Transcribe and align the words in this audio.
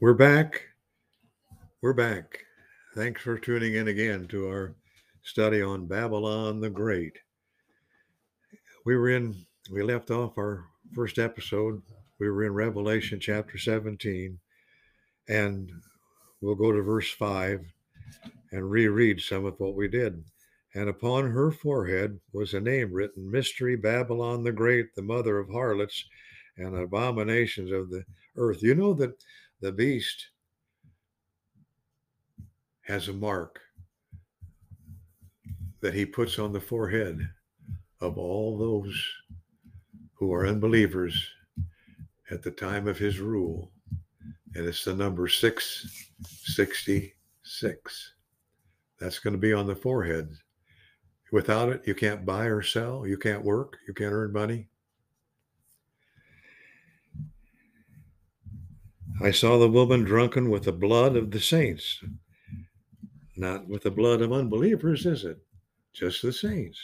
We're 0.00 0.14
back. 0.14 0.62
We're 1.82 1.92
back. 1.92 2.44
Thanks 2.94 3.20
for 3.20 3.36
tuning 3.36 3.74
in 3.74 3.88
again 3.88 4.28
to 4.28 4.46
our 4.46 4.76
study 5.24 5.60
on 5.60 5.88
Babylon 5.88 6.60
the 6.60 6.70
Great. 6.70 7.18
We 8.86 8.96
were 8.96 9.10
in, 9.10 9.34
we 9.72 9.82
left 9.82 10.12
off 10.12 10.38
our 10.38 10.66
first 10.94 11.18
episode. 11.18 11.82
We 12.20 12.30
were 12.30 12.44
in 12.44 12.54
Revelation 12.54 13.18
chapter 13.18 13.58
17, 13.58 14.38
and 15.28 15.72
we'll 16.40 16.54
go 16.54 16.70
to 16.70 16.80
verse 16.80 17.10
5 17.10 17.66
and 18.52 18.70
reread 18.70 19.20
some 19.20 19.46
of 19.46 19.58
what 19.58 19.74
we 19.74 19.88
did. 19.88 20.22
And 20.76 20.88
upon 20.88 21.28
her 21.32 21.50
forehead 21.50 22.20
was 22.32 22.54
a 22.54 22.60
name 22.60 22.92
written 22.92 23.28
Mystery 23.28 23.74
Babylon 23.74 24.44
the 24.44 24.52
Great, 24.52 24.94
the 24.94 25.02
mother 25.02 25.40
of 25.40 25.50
harlots 25.50 26.04
and 26.56 26.76
abominations 26.76 27.72
of 27.72 27.90
the 27.90 28.04
earth. 28.36 28.62
You 28.62 28.76
know 28.76 28.94
that 28.94 29.14
the 29.60 29.72
beast 29.72 30.28
has 32.82 33.08
a 33.08 33.12
mark 33.12 33.58
that 35.80 35.94
he 35.94 36.06
puts 36.06 36.38
on 36.38 36.52
the 36.52 36.60
forehead 36.60 37.28
of 38.00 38.16
all 38.18 38.56
those 38.56 38.94
who 40.14 40.32
are 40.32 40.46
unbelievers 40.46 41.28
at 42.30 42.40
the 42.42 42.50
time 42.50 42.86
of 42.86 42.98
his 42.98 43.18
rule. 43.18 43.72
And 44.54 44.66
it's 44.66 44.84
the 44.84 44.94
number 44.94 45.28
666. 45.28 48.12
That's 48.98 49.18
going 49.18 49.32
to 49.32 49.38
be 49.38 49.52
on 49.52 49.66
the 49.66 49.76
forehead. 49.76 50.30
Without 51.30 51.68
it, 51.68 51.86
you 51.86 51.94
can't 51.94 52.24
buy 52.24 52.46
or 52.46 52.62
sell, 52.62 53.06
you 53.06 53.18
can't 53.18 53.44
work, 53.44 53.76
you 53.86 53.92
can't 53.92 54.14
earn 54.14 54.32
money. 54.32 54.70
I 59.20 59.32
saw 59.32 59.58
the 59.58 59.68
woman 59.68 60.04
drunken 60.04 60.48
with 60.48 60.64
the 60.64 60.72
blood 60.72 61.16
of 61.16 61.30
the 61.30 61.40
saints. 61.40 62.02
Not 63.36 63.68
with 63.68 63.82
the 63.82 63.90
blood 63.90 64.20
of 64.20 64.32
unbelievers, 64.32 65.06
is 65.06 65.24
it? 65.24 65.38
Just 65.92 66.22
the 66.22 66.32
saints. 66.32 66.78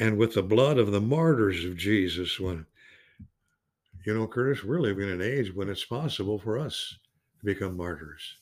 And 0.00 0.18
with 0.18 0.34
the 0.34 0.42
blood 0.42 0.78
of 0.78 0.90
the 0.90 1.00
martyrs 1.00 1.64
of 1.64 1.76
Jesus. 1.76 2.38
When, 2.38 2.66
you 4.04 4.14
know, 4.14 4.26
Curtis, 4.26 4.64
we're 4.64 4.80
living 4.80 5.08
in 5.08 5.20
an 5.20 5.22
age 5.22 5.54
when 5.54 5.68
it's 5.68 5.84
possible 5.84 6.38
for 6.38 6.58
us 6.58 6.96
to 7.40 7.46
become 7.46 7.76
martyrs. 7.76 8.36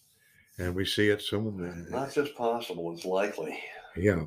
And 0.59 0.75
we 0.75 0.84
see 0.84 1.09
it 1.09 1.23
so 1.23 1.41
Not 1.41 2.12
just 2.12 2.36
possible, 2.36 2.92
it's 2.92 3.05
likely. 3.05 3.59
Yeah. 3.97 4.25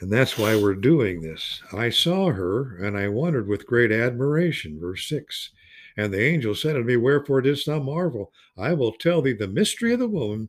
And 0.00 0.12
that's 0.12 0.38
why 0.38 0.56
we're 0.56 0.74
doing 0.74 1.20
this. 1.20 1.60
I 1.72 1.90
saw 1.90 2.30
her 2.30 2.84
and 2.84 2.96
I 2.96 3.08
wondered 3.08 3.48
with 3.48 3.66
great 3.66 3.90
admiration. 3.90 4.78
Verse 4.80 5.08
6 5.08 5.50
and 5.98 6.14
the 6.14 6.22
angel 6.22 6.54
said 6.54 6.76
unto 6.76 6.86
me, 6.86 6.96
Wherefore 6.96 7.40
didst 7.40 7.66
thou 7.66 7.80
marvel? 7.80 8.32
I 8.56 8.72
will 8.72 8.92
tell 8.92 9.20
thee 9.20 9.32
the 9.32 9.48
mystery 9.48 9.92
of 9.92 9.98
the 9.98 10.08
woman, 10.08 10.48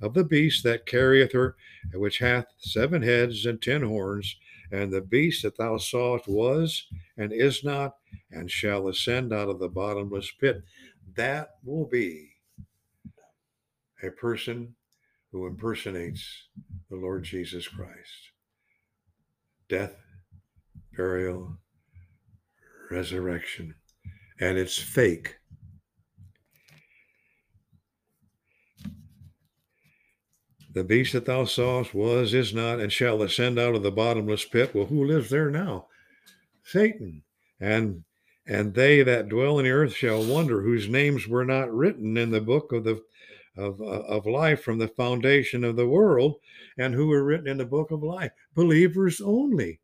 of 0.00 0.14
the 0.14 0.22
beast 0.22 0.62
that 0.62 0.86
carrieth 0.86 1.32
her, 1.32 1.56
which 1.94 2.20
hath 2.20 2.46
seven 2.58 3.02
heads 3.02 3.44
and 3.44 3.60
ten 3.60 3.82
horns. 3.82 4.36
And 4.70 4.92
the 4.92 5.00
beast 5.00 5.42
that 5.42 5.58
thou 5.58 5.78
sawest 5.78 6.28
was 6.28 6.86
and 7.16 7.32
is 7.32 7.64
not, 7.64 7.96
and 8.30 8.48
shall 8.48 8.86
ascend 8.86 9.32
out 9.32 9.48
of 9.48 9.58
the 9.58 9.68
bottomless 9.68 10.30
pit. 10.40 10.62
That 11.16 11.56
will 11.64 11.86
be 11.86 12.30
a 14.00 14.10
person 14.10 14.76
who 15.32 15.48
impersonates 15.48 16.24
the 16.88 16.96
Lord 16.96 17.24
Jesus 17.24 17.66
Christ. 17.66 18.30
Death, 19.68 19.96
burial, 20.96 21.58
resurrection 22.92 23.74
and 24.40 24.58
it's 24.58 24.78
fake. 24.78 25.36
The 30.72 30.82
beast 30.82 31.12
that 31.12 31.26
thou 31.26 31.44
sawest 31.44 31.94
was, 31.94 32.34
is 32.34 32.52
not, 32.52 32.80
and 32.80 32.92
shall 32.92 33.22
ascend 33.22 33.60
out 33.60 33.76
of 33.76 33.84
the 33.84 33.92
bottomless 33.92 34.44
pit. 34.44 34.74
Well, 34.74 34.86
who 34.86 35.04
lives 35.04 35.30
there 35.30 35.48
now? 35.48 35.86
Satan. 36.64 37.22
And 37.60 38.04
and 38.46 38.74
they 38.74 39.02
that 39.02 39.28
dwell 39.28 39.58
in 39.58 39.64
the 39.64 39.70
earth 39.70 39.94
shall 39.94 40.22
wonder 40.22 40.60
whose 40.60 40.88
names 40.88 41.26
were 41.26 41.44
not 41.44 41.72
written 41.72 42.16
in 42.16 42.30
the 42.30 42.40
book 42.40 42.72
of 42.72 42.84
the 42.84 43.00
of, 43.56 43.80
of 43.80 44.26
life 44.26 44.62
from 44.62 44.78
the 44.78 44.88
foundation 44.88 45.62
of 45.62 45.76
the 45.76 45.86
world, 45.86 46.34
and 46.76 46.92
who 46.92 47.06
were 47.06 47.22
written 47.22 47.46
in 47.46 47.58
the 47.58 47.64
book 47.64 47.92
of 47.92 48.02
life. 48.02 48.32
Believers 48.54 49.20
only. 49.20 49.80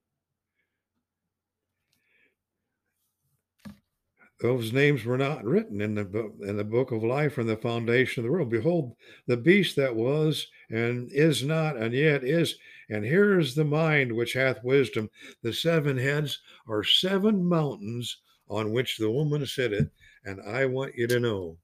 Those 4.41 4.73
names 4.73 5.05
were 5.05 5.19
not 5.19 5.45
written 5.45 5.81
in 5.83 5.95
the 5.95 6.05
book, 6.05 6.33
in 6.41 6.57
the 6.57 6.65
book 6.65 6.93
of 6.93 7.03
life 7.03 7.35
from 7.35 7.47
the 7.47 7.57
foundation 7.57 8.21
of 8.21 8.25
the 8.25 8.33
world. 8.33 8.51
Behold, 8.51 8.97
the 9.27 9.37
beast 9.37 9.77
that 9.77 9.95
was 9.95 10.47
and 10.71 11.11
is 11.13 11.43
not 11.43 11.77
and 11.77 11.93
yet 11.93 12.25
is. 12.25 12.57
And 12.89 13.05
here 13.05 13.39
is 13.39 13.55
the 13.55 13.65
mind 13.65 14.11
which 14.11 14.33
hath 14.33 14.65
wisdom. 14.65 15.11
The 15.43 15.53
seven 15.53 15.97
heads 15.99 16.41
are 16.67 16.83
seven 16.83 17.45
mountains 17.45 18.17
on 18.49 18.73
which 18.73 18.97
the 18.97 19.11
woman 19.11 19.45
sitteth. 19.47 19.91
And 20.25 20.41
I 20.49 20.67
want 20.67 20.97
you 20.97 21.07
to 21.07 21.21
know 21.21 21.57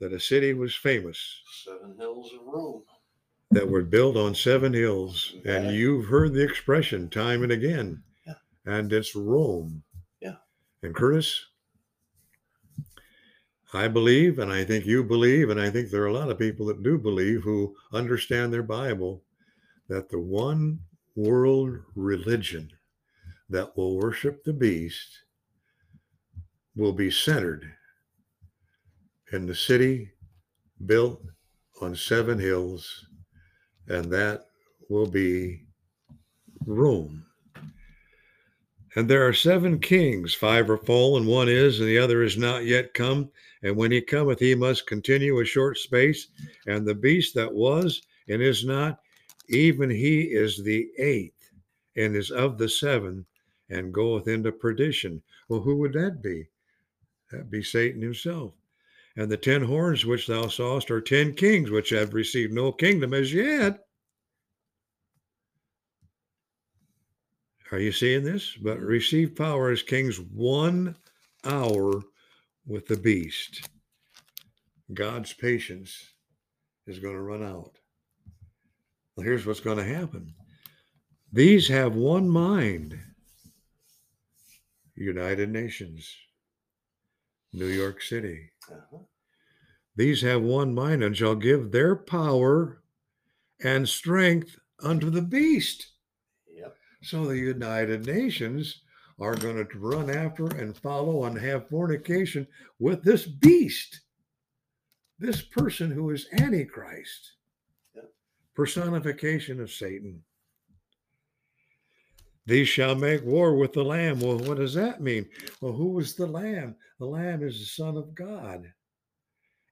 that 0.00 0.12
a 0.12 0.20
city 0.20 0.54
was 0.54 0.74
famous. 0.74 1.42
Seven 1.64 1.94
hills 1.98 2.32
of 2.32 2.46
Rome. 2.46 2.82
That 3.50 3.68
were 3.68 3.82
built 3.82 4.16
on 4.16 4.34
seven 4.34 4.72
hills. 4.72 5.34
And 5.44 5.74
you've 5.74 6.06
heard 6.06 6.32
the 6.32 6.42
expression 6.42 7.10
time 7.10 7.42
and 7.42 7.52
again. 7.52 8.02
Yeah. 8.26 8.34
And 8.64 8.92
it's 8.92 9.14
Rome. 9.14 9.82
Yeah. 10.20 10.36
And 10.82 10.94
Curtis, 10.94 11.46
I 13.72 13.86
believe, 13.86 14.38
and 14.40 14.52
I 14.52 14.64
think 14.64 14.84
you 14.84 15.04
believe, 15.04 15.48
and 15.48 15.60
I 15.60 15.70
think 15.70 15.90
there 15.90 16.02
are 16.02 16.08
a 16.08 16.12
lot 16.12 16.30
of 16.30 16.38
people 16.38 16.66
that 16.66 16.82
do 16.82 16.98
believe 16.98 17.42
who 17.42 17.76
understand 17.92 18.52
their 18.52 18.64
Bible 18.64 19.22
that 19.88 20.08
the 20.08 20.18
one 20.18 20.80
world 21.14 21.78
religion 21.94 22.70
that 23.48 23.76
will 23.76 23.96
worship 23.96 24.42
the 24.42 24.52
beast 24.52 25.08
will 26.74 26.92
be 26.92 27.10
centered 27.10 27.72
in 29.32 29.46
the 29.46 29.54
city 29.54 30.10
built 30.86 31.22
on 31.80 31.94
seven 31.94 32.38
hills, 32.38 33.06
and 33.88 34.06
that 34.06 34.46
will 34.88 35.06
be 35.06 35.66
Rome. 36.66 37.24
And 38.96 39.08
there 39.08 39.26
are 39.26 39.32
seven 39.32 39.78
kings, 39.78 40.34
five 40.34 40.68
are 40.68 40.76
fallen, 40.76 41.24
one 41.24 41.48
is, 41.48 41.78
and 41.78 41.88
the 41.88 41.98
other 41.98 42.22
is 42.22 42.36
not 42.36 42.64
yet 42.64 42.92
come. 42.92 43.30
And 43.62 43.76
when 43.76 43.92
he 43.92 44.00
cometh, 44.00 44.40
he 44.40 44.54
must 44.54 44.86
continue 44.86 45.38
a 45.38 45.44
short 45.44 45.78
space. 45.78 46.28
And 46.66 46.86
the 46.86 46.94
beast 46.94 47.34
that 47.34 47.52
was 47.52 48.02
and 48.28 48.42
is 48.42 48.64
not, 48.64 49.00
even 49.48 49.90
he 49.90 50.22
is 50.22 50.62
the 50.62 50.88
eighth, 50.98 51.50
and 51.96 52.16
is 52.16 52.30
of 52.30 52.58
the 52.58 52.68
seven, 52.68 53.26
and 53.68 53.94
goeth 53.94 54.28
into 54.28 54.52
perdition. 54.52 55.22
Well, 55.48 55.60
who 55.60 55.76
would 55.78 55.92
that 55.92 56.22
be? 56.22 56.48
That 57.30 57.50
be 57.50 57.62
Satan 57.62 58.02
himself. 58.02 58.54
And 59.16 59.30
the 59.30 59.36
ten 59.36 59.62
horns 59.62 60.06
which 60.06 60.26
thou 60.26 60.48
sawest 60.48 60.90
are 60.90 61.00
ten 61.00 61.34
kings 61.34 61.70
which 61.70 61.90
have 61.90 62.14
received 62.14 62.52
no 62.52 62.72
kingdom 62.72 63.14
as 63.14 63.32
yet. 63.32 63.86
Are 67.72 67.78
you 67.78 67.92
seeing 67.92 68.24
this? 68.24 68.56
But 68.56 68.80
receive 68.80 69.36
power 69.36 69.70
as 69.70 69.82
kings 69.82 70.18
one 70.18 70.96
hour 71.44 72.02
with 72.66 72.86
the 72.86 72.96
beast. 72.96 73.68
God's 74.92 75.32
patience 75.32 76.14
is 76.86 76.98
going 76.98 77.14
to 77.14 77.22
run 77.22 77.42
out. 77.42 77.78
Well, 79.14 79.24
here's 79.24 79.46
what's 79.46 79.60
going 79.60 79.78
to 79.78 79.84
happen 79.84 80.34
these 81.32 81.68
have 81.68 81.94
one 81.94 82.28
mind 82.28 82.98
United 84.96 85.48
Nations, 85.48 86.12
New 87.52 87.66
York 87.66 88.02
City. 88.02 88.50
Uh-huh. 88.70 88.98
These 89.94 90.22
have 90.22 90.42
one 90.42 90.74
mind 90.74 91.04
and 91.04 91.16
shall 91.16 91.36
give 91.36 91.70
their 91.70 91.94
power 91.94 92.82
and 93.62 93.88
strength 93.88 94.58
unto 94.82 95.08
the 95.08 95.22
beast. 95.22 95.86
So 97.02 97.24
the 97.24 97.38
United 97.38 98.06
Nations 98.06 98.82
are 99.18 99.34
going 99.34 99.56
to 99.56 99.78
run 99.78 100.10
after 100.10 100.46
and 100.46 100.76
follow 100.76 101.24
and 101.24 101.38
have 101.38 101.68
fornication 101.68 102.46
with 102.78 103.02
this 103.02 103.26
beast, 103.26 104.00
this 105.18 105.42
person 105.42 105.90
who 105.90 106.10
is 106.10 106.26
Antichrist, 106.32 107.32
personification 108.54 109.60
of 109.60 109.70
Satan. 109.70 110.22
These 112.46 112.68
shall 112.68 112.94
make 112.94 113.24
war 113.24 113.54
with 113.56 113.72
the 113.72 113.84
Lamb. 113.84 114.20
Well, 114.20 114.38
what 114.38 114.56
does 114.56 114.74
that 114.74 115.00
mean? 115.00 115.28
Well, 115.60 115.72
who 115.72 115.98
is 116.00 116.14
the 116.14 116.26
Lamb? 116.26 116.74
The 116.98 117.06
Lamb 117.06 117.42
is 117.42 117.58
the 117.60 117.66
Son 117.66 117.96
of 117.96 118.14
God. 118.14 118.64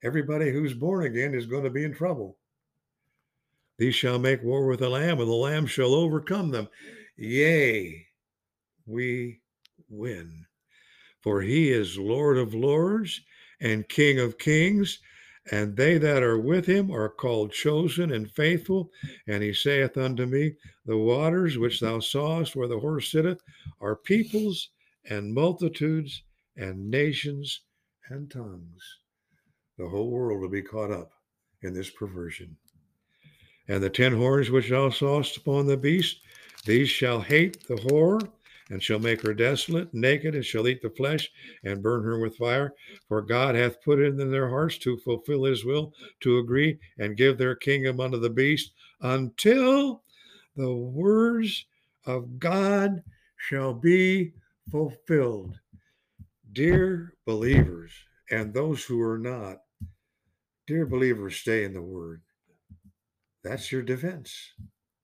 Everybody 0.05 0.53
who's 0.53 0.75
born 0.75 1.05
again 1.05 1.35
is 1.35 1.47
going 1.47 1.65
to 1.65 1.71
be 1.71 1.85
in 1.85 1.95
trouble. 1.95 2.37
These 3.79 3.95
shall 3.95 4.19
make 4.19 4.43
war 4.43 4.67
with 4.67 4.81
the 4.81 4.89
Lamb, 4.89 5.19
and 5.19 5.29
the 5.29 5.35
Lamb 5.35 5.67
shall 5.67 5.95
overcome 5.95 6.51
them. 6.51 6.69
Yea, 7.21 8.07
we 8.87 9.41
win. 9.89 10.47
For 11.21 11.43
he 11.43 11.71
is 11.71 11.99
Lord 11.99 12.39
of 12.39 12.55
lords 12.55 13.21
and 13.61 13.89
King 13.89 14.21
of 14.21 14.39
kings, 14.39 15.01
and 15.51 15.77
they 15.77 15.99
that 15.99 16.23
are 16.23 16.39
with 16.39 16.65
him 16.65 16.93
are 16.93 17.09
called 17.09 17.51
chosen 17.51 18.13
and 18.13 18.31
faithful. 18.31 18.93
And 19.27 19.43
he 19.43 19.53
saith 19.53 19.97
unto 19.97 20.27
me, 20.27 20.55
The 20.87 20.97
waters 20.97 21.59
which 21.59 21.81
thou 21.81 21.99
sawest 21.99 22.55
where 22.55 22.69
the 22.69 22.79
horse 22.79 23.11
sitteth 23.11 23.43
are 23.81 23.97
peoples 23.97 24.71
and 25.11 25.35
multitudes 25.35 26.23
and 26.57 26.89
nations 26.89 27.63
and 28.11 28.31
tongues. 28.31 28.99
The 29.77 29.89
whole 29.89 30.11
world 30.11 30.41
will 30.41 30.49
be 30.49 30.63
caught 30.63 30.93
up 30.93 31.11
in 31.63 31.75
this 31.75 31.91
perversion. 31.91 32.57
And 33.67 33.83
the 33.83 33.91
ten 33.91 34.15
horns 34.15 34.51
which 34.51 34.71
thou 34.71 34.91
sawest 34.91 35.37
upon 35.37 35.67
the 35.67 35.77
beast, 35.77 36.21
these 36.69 36.91
shall 36.91 37.23
hate 37.23 37.67
the 37.67 37.77
whore, 37.77 38.21
and 38.69 38.83
shall 38.83 38.99
make 38.99 39.23
her 39.23 39.33
desolate, 39.33 39.95
naked, 39.95 40.35
and 40.35 40.45
shall 40.45 40.69
eat 40.69 40.83
the 40.83 40.91
flesh, 40.91 41.31
and 41.65 41.83
burn 41.83 42.05
her 42.05 42.21
with 42.21 42.37
fire. 42.37 42.75
For 43.09 43.23
God 43.23 43.55
hath 43.55 43.83
put 43.83 43.99
it 43.99 44.21
in 44.21 44.31
their 44.31 44.51
hearts 44.51 44.77
to 44.79 44.99
fulfill 44.99 45.45
his 45.45 45.65
will, 45.65 45.95
to 46.21 46.37
agree 46.37 46.79
and 46.99 47.17
give 47.17 47.39
their 47.39 47.57
kingdom 47.57 48.01
unto 48.01 48.21
the 48.21 48.29
beast, 48.29 48.73
until 49.01 50.03
the 50.57 50.71
words 50.71 51.65
of 52.05 52.39
God 52.39 53.03
shall 53.39 53.73
be 53.73 54.35
fulfilled. 54.71 55.59
Dear 56.53 57.15
believers, 57.25 57.93
and 58.31 58.53
those 58.53 58.85
who 58.85 59.01
are 59.01 59.19
not, 59.19 59.63
dear 60.67 60.85
believers, 60.85 61.37
stay 61.37 61.65
in 61.65 61.73
the 61.73 61.81
word. 61.81 62.21
That's 63.43 63.73
your 63.73 63.83
defense. 63.83 64.53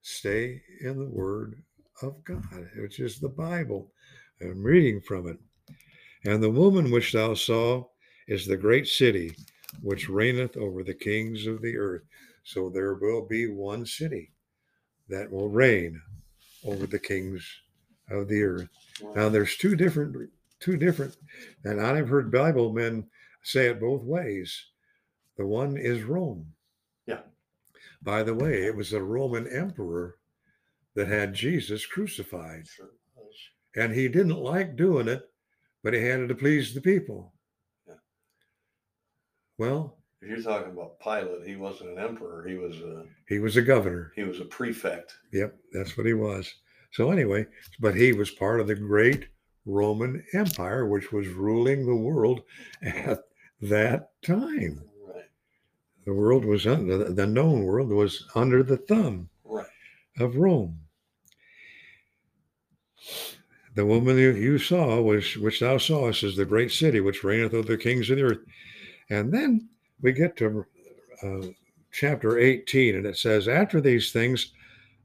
Stay 0.06 0.60
in 0.82 0.98
the 0.98 1.08
word 1.08 1.62
of 2.02 2.22
God, 2.24 2.68
which 2.76 3.00
is 3.00 3.18
the 3.18 3.28
Bible. 3.30 3.90
I'm 4.38 4.62
reading 4.62 5.00
from 5.00 5.26
it. 5.26 5.38
And 6.26 6.42
the 6.42 6.50
woman 6.50 6.90
which 6.90 7.12
thou 7.12 7.32
saw 7.32 7.86
is 8.28 8.46
the 8.46 8.58
great 8.58 8.86
city 8.86 9.34
which 9.80 10.10
reigneth 10.10 10.58
over 10.58 10.84
the 10.84 10.92
kings 10.92 11.46
of 11.46 11.62
the 11.62 11.78
earth. 11.78 12.02
So 12.42 12.68
there 12.68 12.92
will 12.96 13.26
be 13.26 13.50
one 13.50 13.86
city 13.86 14.30
that 15.08 15.30
will 15.30 15.48
reign 15.48 15.98
over 16.66 16.86
the 16.86 16.98
kings 16.98 17.42
of 18.10 18.28
the 18.28 18.42
earth. 18.42 18.68
Now 19.16 19.30
there's 19.30 19.56
two 19.56 19.74
different 19.74 20.30
two 20.60 20.76
different 20.76 21.16
and 21.64 21.80
I've 21.80 22.10
heard 22.10 22.30
Bible 22.30 22.74
men 22.74 23.06
say 23.42 23.68
it 23.68 23.80
both 23.80 24.02
ways. 24.02 24.66
The 25.38 25.46
one 25.46 25.78
is 25.78 26.02
Rome. 26.02 26.52
Yeah. 27.06 27.20
By 28.04 28.22
the 28.22 28.34
way, 28.34 28.64
it 28.66 28.76
was 28.76 28.92
a 28.92 29.02
Roman 29.02 29.46
emperor 29.48 30.16
that 30.94 31.08
had 31.08 31.34
Jesus 31.34 31.86
crucified. 31.86 32.66
Sure. 32.68 32.90
And 33.76 33.92
he 33.92 34.06
didn't 34.06 34.36
like 34.38 34.76
doing 34.76 35.08
it, 35.08 35.22
but 35.82 35.94
he 35.94 36.00
had 36.00 36.28
to 36.28 36.34
please 36.36 36.72
the 36.72 36.80
people. 36.80 37.32
Yeah. 37.88 37.94
Well, 39.58 39.98
If 40.22 40.28
you're 40.28 40.42
talking 40.42 40.70
about 40.72 41.00
Pilate, 41.00 41.44
he 41.46 41.56
wasn't 41.56 41.90
an 41.90 41.98
emperor. 41.98 42.46
He 42.46 42.54
was 42.54 42.76
a 42.76 43.04
he 43.28 43.40
was 43.40 43.56
a 43.56 43.62
governor. 43.62 44.12
he 44.14 44.22
was 44.22 44.38
a 44.40 44.44
prefect. 44.44 45.14
Yep, 45.32 45.56
that's 45.72 45.96
what 45.96 46.06
he 46.06 46.14
was. 46.14 46.54
So 46.92 47.10
anyway, 47.10 47.46
but 47.80 47.96
he 47.96 48.12
was 48.12 48.30
part 48.30 48.60
of 48.60 48.68
the 48.68 48.76
great 48.76 49.26
Roman 49.66 50.24
Empire, 50.34 50.86
which 50.86 51.10
was 51.10 51.26
ruling 51.28 51.84
the 51.84 51.96
world 51.96 52.42
at 52.82 53.18
that 53.62 54.10
time. 54.24 54.80
The 56.04 56.12
world 56.12 56.44
was 56.44 56.66
under 56.66 57.12
the 57.12 57.26
known 57.26 57.64
world 57.64 57.88
was 57.88 58.26
under 58.34 58.62
the 58.62 58.76
thumb 58.76 59.30
Right. 59.44 59.66
of 60.18 60.36
Rome. 60.36 60.80
The 63.74 63.86
woman 63.86 64.18
you, 64.18 64.30
you 64.32 64.58
saw 64.58 65.00
was 65.00 65.36
which 65.36 65.60
thou 65.60 65.78
sawest 65.78 66.22
is 66.22 66.36
the 66.36 66.44
great 66.44 66.70
city 66.70 67.00
which 67.00 67.24
reigneth 67.24 67.54
over 67.54 67.66
the 67.66 67.76
kings 67.82 68.08
of 68.10 68.18
the 68.18 68.22
earth. 68.24 68.44
And 69.10 69.32
then 69.32 69.68
we 70.00 70.12
get 70.12 70.36
to 70.36 70.64
uh, 71.22 71.48
chapter 71.90 72.38
18, 72.38 72.94
and 72.94 73.06
it 73.06 73.16
says, 73.16 73.48
After 73.48 73.80
these 73.80 74.12
things, 74.12 74.52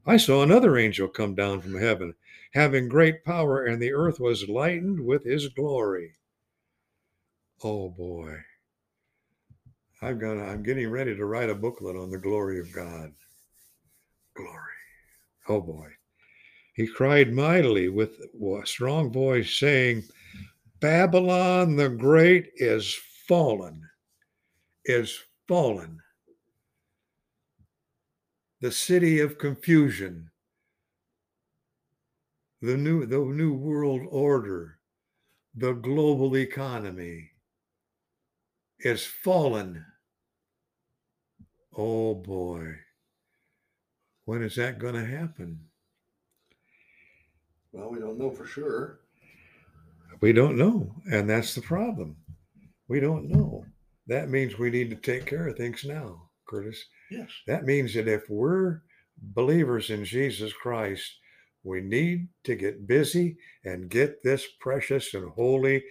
I 0.06 0.16
saw 0.18 0.42
another 0.42 0.76
angel 0.76 1.08
come 1.08 1.34
down 1.34 1.60
from 1.60 1.76
heaven, 1.78 2.14
having 2.52 2.88
great 2.88 3.24
power, 3.24 3.64
and 3.64 3.80
the 3.82 3.92
earth 3.92 4.20
was 4.20 4.48
lightened 4.48 5.00
with 5.00 5.24
his 5.24 5.48
glory. 5.48 6.12
Oh 7.62 7.90
boy. 7.90 8.36
I've 10.02 10.18
got 10.18 10.38
I'm 10.38 10.62
getting 10.62 10.90
ready 10.90 11.14
to 11.14 11.26
write 11.26 11.50
a 11.50 11.54
booklet 11.54 11.96
on 11.96 12.10
the 12.10 12.18
glory 12.18 12.58
of 12.58 12.72
God. 12.72 13.12
Glory. 14.34 14.56
Oh 15.48 15.60
boy. 15.60 15.88
He 16.74 16.86
cried 16.86 17.32
mightily 17.32 17.90
with 17.90 18.18
a 18.18 18.66
strong 18.66 19.12
voice, 19.12 19.58
saying, 19.58 20.04
Babylon 20.80 21.76
the 21.76 21.90
Great 21.90 22.50
is 22.56 22.98
fallen, 23.28 23.82
is 24.86 25.18
fallen. 25.46 26.00
The 28.62 28.72
city 28.72 29.20
of 29.20 29.36
confusion, 29.36 30.30
the 32.62 32.78
new, 32.78 33.04
the 33.04 33.18
new 33.18 33.52
world 33.52 34.02
order, 34.08 34.78
the 35.54 35.72
global 35.72 36.36
economy 36.36 37.30
is 38.78 39.04
fallen. 39.04 39.84
Oh 41.76 42.14
boy. 42.14 42.74
When 44.24 44.42
is 44.42 44.56
that 44.56 44.78
going 44.78 44.94
to 44.94 45.04
happen? 45.04 45.60
Well, 47.72 47.90
we 47.90 47.98
don't 47.98 48.18
know 48.18 48.30
for 48.30 48.46
sure. 48.46 49.00
We 50.20 50.32
don't 50.32 50.56
know. 50.56 50.94
And 51.10 51.28
that's 51.28 51.54
the 51.54 51.62
problem. 51.62 52.16
We 52.88 53.00
don't 53.00 53.28
know. 53.28 53.64
That 54.06 54.28
means 54.28 54.58
we 54.58 54.70
need 54.70 54.90
to 54.90 54.96
take 54.96 55.26
care 55.26 55.48
of 55.48 55.56
things 55.56 55.84
now, 55.84 56.30
Curtis. 56.48 56.84
Yes. 57.10 57.28
That 57.46 57.64
means 57.64 57.94
that 57.94 58.08
if 58.08 58.28
we're 58.28 58.82
believers 59.22 59.90
in 59.90 60.04
Jesus 60.04 60.52
Christ, 60.52 61.08
we 61.62 61.80
need 61.80 62.28
to 62.44 62.56
get 62.56 62.86
busy 62.86 63.36
and 63.64 63.90
get 63.90 64.22
this 64.22 64.46
precious 64.60 65.14
and 65.14 65.30
holy, 65.30 65.82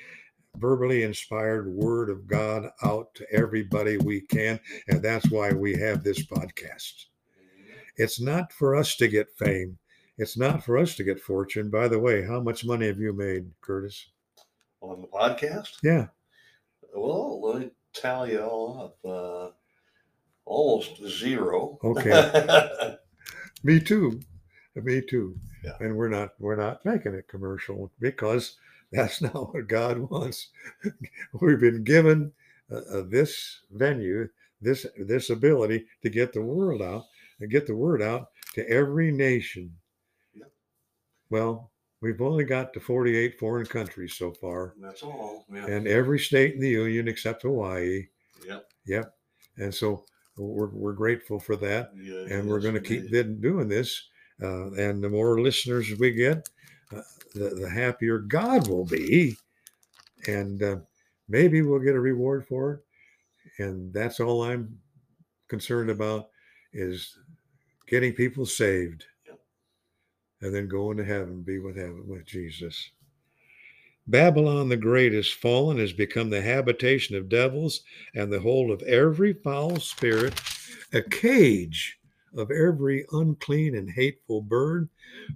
verbally 0.58 1.04
inspired 1.04 1.68
word 1.68 2.10
of 2.10 2.28
God 2.28 2.70
out 2.84 3.14
to 3.16 3.26
everybody 3.32 3.98
we 3.98 4.22
can. 4.22 4.60
And 4.88 5.02
that's 5.02 5.30
why 5.30 5.52
we 5.52 5.78
have 5.78 6.04
this 6.04 6.26
podcast. 6.26 7.06
It's 7.98 8.20
not 8.20 8.54
for 8.54 8.76
us 8.76 8.96
to 8.98 9.08
get 9.08 9.38
fame. 9.38 9.78
It's 10.18 10.38
not 10.38 10.64
for 10.64 10.78
us 10.78 10.96
to 10.96 11.04
get 11.04 11.20
fortune. 11.20 11.70
By 11.70 11.88
the 11.88 12.00
way, 12.00 12.26
how 12.26 12.42
much 12.42 12.66
money 12.66 12.88
have 12.88 13.00
you 13.00 13.14
made, 13.14 13.52
Curtis? 13.62 14.08
On 14.82 15.02
the 15.02 15.08
podcast? 15.08 15.78
Yeah. 15.84 16.08
Well, 16.94 17.42
let 17.42 17.62
me 17.62 17.72
tally 17.94 18.34
it 18.34 18.42
all 18.42 18.94
up. 19.04 19.10
Uh, 19.10 19.52
almost 20.46 21.06
zero. 21.08 21.78
Okay. 21.84 22.96
Me 23.64 23.80
too. 23.80 24.20
Me 24.76 25.02
too. 25.02 25.36
Yeah. 25.64 25.74
And 25.80 25.96
we're 25.96 26.10
not 26.10 26.34
we're 26.40 26.56
not 26.56 26.84
making 26.86 27.14
it 27.14 27.28
commercial 27.28 27.92
because 28.00 28.58
that's 28.92 29.22
not 29.24 29.54
what 29.54 29.68
God 29.68 30.00
wants. 30.00 30.50
We've 31.40 31.60
been 31.60 31.84
given 31.84 32.32
uh, 32.72 32.78
uh, 33.00 33.04
this 33.08 33.62
venue, 33.72 34.30
this 34.62 34.86
this 34.98 35.30
ability 35.30 35.86
to 36.04 36.10
get 36.10 36.34
the 36.34 36.42
word 36.42 36.82
out 36.82 37.06
and 37.40 37.52
get 37.52 37.68
the 37.68 37.76
word 37.76 38.02
out 38.02 38.30
to 38.56 38.68
every 38.70 39.12
nation. 39.12 39.76
Well, 41.30 41.72
we've 42.02 42.22
only 42.22 42.44
got 42.44 42.74
to 42.74 42.80
48 42.80 43.38
foreign 43.40 43.66
countries 43.66 44.16
so 44.16 44.32
far, 44.32 44.74
That's 44.82 45.04
all. 45.04 45.46
Yeah. 45.54 45.68
and 45.68 45.88
every 45.88 46.20
state 46.20 46.56
in 46.56 46.60
the 46.60 46.70
union 46.70 47.08
except 47.08 47.44
Hawaii. 47.44 48.08
Yep. 48.48 48.66
Yep. 48.88 49.14
And 49.58 49.74
so 49.76 50.06
we're, 50.38 50.70
we're 50.70 50.94
grateful 50.94 51.40
for 51.40 51.56
that 51.58 51.92
Yeah, 51.96 52.26
and 52.36 52.50
we're 52.50 52.62
going 52.62 52.76
to 52.76 52.82
keep 52.82 53.12
doing 53.12 53.68
this. 53.68 54.08
Uh, 54.42 54.72
and 54.72 55.04
the 55.04 55.10
more 55.10 55.40
listeners 55.42 55.92
we 56.00 56.12
get, 56.14 56.48
uh, 56.96 57.02
the, 57.34 57.50
the 57.50 57.70
happier 57.70 58.20
God 58.20 58.68
will 58.68 58.86
be. 58.86 59.36
And 60.28 60.62
uh, 60.62 60.78
maybe 61.28 61.62
we'll 61.62 61.80
get 61.80 61.96
a 61.96 62.00
reward 62.00 62.46
for 62.48 62.74
it. 62.74 63.64
And 63.64 63.94
that's 63.94 64.20
all 64.20 64.44
I'm 64.44 64.78
concerned 65.48 65.90
about 65.90 66.30
is 66.74 67.18
getting 67.88 68.14
people 68.14 68.46
saved 68.46 69.06
and 70.42 70.54
then 70.54 70.68
going 70.68 70.98
to 70.98 71.04
heaven, 71.04 71.42
be 71.42 71.60
with 71.60 71.76
heaven 71.76 72.08
with 72.08 72.26
Jesus. 72.26 72.92
Babylon 74.08 74.70
the 74.70 74.78
Great 74.78 75.14
is 75.14 75.32
fallen, 75.32 75.78
has 75.78 75.94
become 75.94 76.30
the 76.30 76.42
habitation 76.42 77.16
of 77.16 77.30
devils 77.30 77.82
and 78.16 78.32
the 78.32 78.40
hold 78.40 78.72
of 78.72 78.82
every 78.84 79.34
foul 79.34 79.80
spirit, 79.80 80.34
a 80.94 81.02
cage 81.02 81.99
of 82.36 82.52
every 82.52 83.06
unclean 83.12 83.76
and 83.76 83.90
hateful 83.90 84.42
bird. 84.42 84.90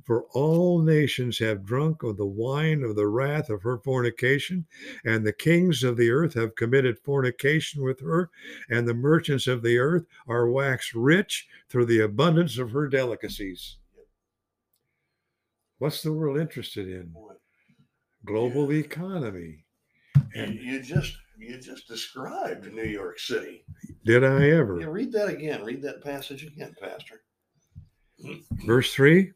For 0.06 0.24
all 0.34 0.82
nations 0.82 1.40
have 1.40 1.66
drunk 1.66 2.04
of 2.04 2.18
the 2.18 2.26
wine 2.26 2.84
of 2.84 2.96
the 2.96 3.08
wrath 3.08 3.50
of 3.50 3.64
her 3.64 3.78
fornication, 3.78 4.66
and 5.04 5.26
the 5.26 5.34
kings 5.34 5.84
of 5.84 5.98
the 5.98 6.12
earth 6.12 6.34
have 6.36 6.56
committed 6.56 7.00
fornication 7.00 7.84
with 7.84 8.00
her, 8.02 8.30
and 8.70 8.88
the 8.88 8.94
merchants 8.94 9.48
of 9.48 9.62
the 9.62 9.78
earth 9.78 10.06
are 10.28 10.50
waxed 10.50 10.94
rich 10.94 11.48
through 11.70 11.86
the 11.86 12.00
abundance 12.00 12.58
of 12.58 12.72
her 12.72 12.88
delicacies. 12.88 13.78
What's 15.80 16.02
the 16.02 16.14
world 16.14 16.38
interested 16.38 16.88
in? 16.88 17.14
Global 18.26 18.72
economy. 18.72 19.66
You, 20.34 20.46
you 20.46 20.82
just 20.82 21.18
you 21.44 21.58
just 21.60 21.88
described 21.88 22.72
New 22.74 22.84
York 22.84 23.20
City. 23.20 23.66
Did 24.06 24.24
I 24.24 24.46
Yeah, 24.48 24.56
ever? 24.56 24.76
read 24.90 25.12
that 25.14 25.30
again. 25.30 25.64
Read 25.64 25.82
that 25.84 26.04
passage 26.04 26.44
again, 26.44 26.76
Pastor. 26.82 27.24
Verse 28.66 28.94
3 28.94 29.32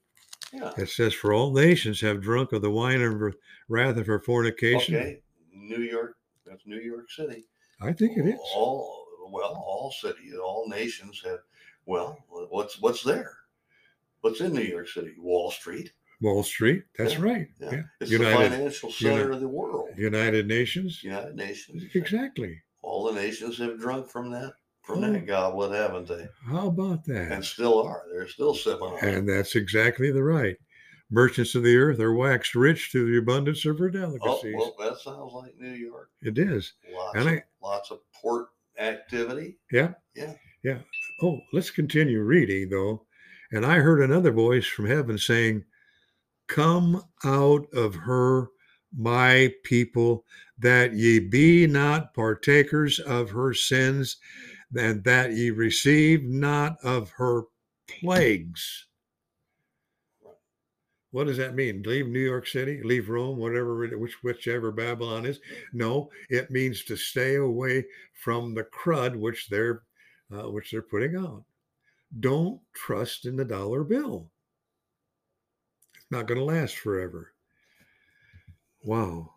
Yeah. 0.53 0.71
it 0.77 0.89
says, 0.89 1.13
For 1.13 1.33
all 1.33 1.51
nations 1.51 1.99
have 2.01 2.21
drunk 2.21 2.53
of 2.53 2.61
the 2.61 2.71
wine 2.71 3.01
of 3.01 3.33
wrath 3.67 3.97
of 3.97 4.07
her 4.07 4.19
fornication. 4.19 4.95
Okay. 4.95 5.21
New 5.51 5.81
York. 5.81 6.15
That's 6.45 6.65
New 6.65 6.79
York 6.79 7.11
City. 7.11 7.45
I 7.81 7.91
think 7.93 8.17
it 8.17 8.25
is. 8.25 8.39
All 8.55 9.05
well, 9.29 9.61
all 9.67 9.91
cities, 9.91 10.35
all 10.35 10.69
nations 10.69 11.21
have. 11.25 11.39
Well, 11.85 12.17
what's 12.29 12.79
what's 12.79 13.03
there? 13.03 13.35
What's 14.21 14.39
in 14.39 14.53
New 14.53 14.61
York 14.61 14.87
City? 14.87 15.15
Wall 15.19 15.51
Street. 15.51 15.91
Wall 16.21 16.43
Street. 16.43 16.83
That's 16.97 17.13
Yeah, 17.13 17.21
right. 17.21 17.47
Yeah. 17.59 17.71
Yeah. 17.71 17.81
It's 18.01 18.11
United- 18.11 18.51
the 18.51 18.55
financial 18.57 18.91
center 18.91 19.31
of 19.31 19.39
the 19.39 19.47
world. 19.47 19.89
United 19.97 20.47
Nations. 20.47 21.03
United 21.03 21.35
Nations. 21.35 21.83
Exactly. 21.93 22.61
All 22.81 23.05
the 23.05 23.13
nations 23.19 23.57
have 23.59 23.79
drunk 23.79 24.09
from 24.09 24.31
that 24.31 24.53
from 24.83 25.03
Oh. 25.03 25.11
that 25.11 25.25
goblet, 25.25 25.71
haven't 25.73 26.07
they? 26.07 26.27
How 26.45 26.67
about 26.67 27.03
that? 27.05 27.31
And 27.33 27.43
still 27.43 27.83
are. 27.83 28.03
They're 28.11 28.27
still 28.27 28.55
sipping 28.55 28.83
on. 28.87 29.03
And 29.03 29.27
that's 29.27 29.55
exactly 29.57 30.11
the 30.11 30.23
right. 30.23 30.55
Merchants 31.09 31.55
of 31.55 31.63
the 31.63 31.75
earth 31.77 31.99
are 31.99 32.13
waxed 32.13 32.55
rich 32.55 32.89
through 32.91 33.11
the 33.11 33.17
abundance 33.17 33.65
of 33.65 33.79
her 33.79 33.87
Oh, 33.87 33.91
delicacies. 33.91 34.55
well, 34.57 34.75
that 34.79 34.97
sounds 34.97 35.33
like 35.33 35.55
New 35.57 35.71
York. 35.73 36.09
It 36.21 36.37
is. 36.37 36.73
Lots, 36.93 37.17
And 37.17 37.27
of, 37.27 37.33
I- 37.35 37.43
lots 37.61 37.91
of 37.91 37.99
port 38.13 38.47
activity. 38.79 39.57
Yeah. 39.71 39.93
Yeah. 40.15 40.33
Yeah. 40.63 40.79
Oh, 41.21 41.39
let's 41.53 41.69
continue 41.71 42.21
reading 42.21 42.69
though. 42.69 43.05
And 43.51 43.65
I 43.65 43.79
heard 43.79 44.01
another 44.01 44.31
voice 44.31 44.65
from 44.67 44.85
heaven 44.87 45.17
saying, 45.17 45.63
Come 46.47 47.03
out 47.23 47.67
of 47.73 47.95
her, 47.95 48.49
my 48.97 49.53
people, 49.63 50.25
that 50.57 50.93
ye 50.93 51.19
be 51.19 51.67
not 51.67 52.13
partakers 52.13 52.99
of 52.99 53.29
her 53.29 53.53
sins, 53.53 54.17
and 54.77 55.03
that 55.03 55.33
ye 55.33 55.49
receive 55.49 56.23
not 56.23 56.77
of 56.83 57.09
her 57.11 57.43
plagues. 57.87 58.87
What 61.11 61.27
does 61.27 61.37
that 61.37 61.55
mean? 61.55 61.83
Leave 61.83 62.07
New 62.07 62.19
York 62.19 62.47
City, 62.47 62.81
leave 62.83 63.09
Rome, 63.09 63.37
whatever, 63.37 63.87
which 63.97 64.21
whichever 64.23 64.71
Babylon 64.71 65.25
is. 65.25 65.39
No, 65.73 66.09
it 66.29 66.51
means 66.51 66.83
to 66.83 66.97
stay 66.97 67.35
away 67.35 67.85
from 68.13 68.53
the 68.53 68.65
crud 68.65 69.15
which 69.15 69.47
they're 69.49 69.83
uh, 70.31 70.49
which 70.51 70.71
they're 70.71 70.81
putting 70.81 71.15
out. 71.15 71.43
Don't 72.19 72.59
trust 72.73 73.25
in 73.25 73.35
the 73.35 73.45
dollar 73.45 73.83
bill. 73.83 74.29
Not 76.09 76.27
going 76.27 76.39
to 76.39 76.43
last 76.43 76.77
forever. 76.77 77.33
Wow. 78.83 79.33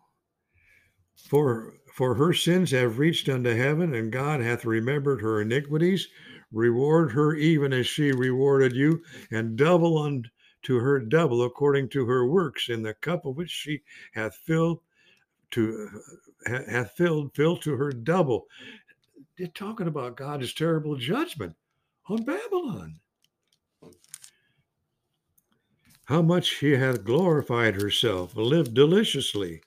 For 1.15 1.75
for 1.93 2.15
her 2.15 2.33
sins 2.33 2.71
have 2.71 2.99
reached 2.99 3.27
unto 3.27 3.53
heaven, 3.53 3.93
and 3.93 4.11
God 4.11 4.41
hath 4.41 4.63
remembered 4.65 5.21
her 5.21 5.41
iniquities. 5.41 6.07
Reward 6.51 7.11
her 7.11 7.35
even 7.35 7.73
as 7.73 7.87
she 7.87 8.11
rewarded 8.11 8.73
you, 8.73 9.03
and 9.29 9.57
double 9.57 9.97
unto 9.97 10.79
her 10.79 10.99
double 10.99 11.43
according 11.43 11.89
to 11.89 12.05
her 12.05 12.25
works 12.25 12.69
in 12.69 12.81
the 12.81 12.93
cup 12.93 13.25
of 13.25 13.35
which 13.35 13.49
she 13.49 13.81
hath 14.13 14.35
filled 14.35 14.79
to 15.51 15.89
ha- 16.47 16.63
hath 16.69 16.91
filled 16.93 17.35
filled 17.35 17.61
to 17.63 17.75
her 17.75 17.91
double. 17.91 18.47
They're 19.37 19.47
talking 19.47 19.87
about 19.87 20.15
God's 20.15 20.53
terrible 20.53 20.95
judgment 20.95 21.55
on 22.07 22.23
Babylon. 22.23 23.00
How 26.11 26.21
much 26.21 26.57
she 26.57 26.71
hath 26.71 27.05
glorified 27.05 27.75
herself, 27.81 28.35
lived 28.35 28.73
deliciously. 28.73 29.61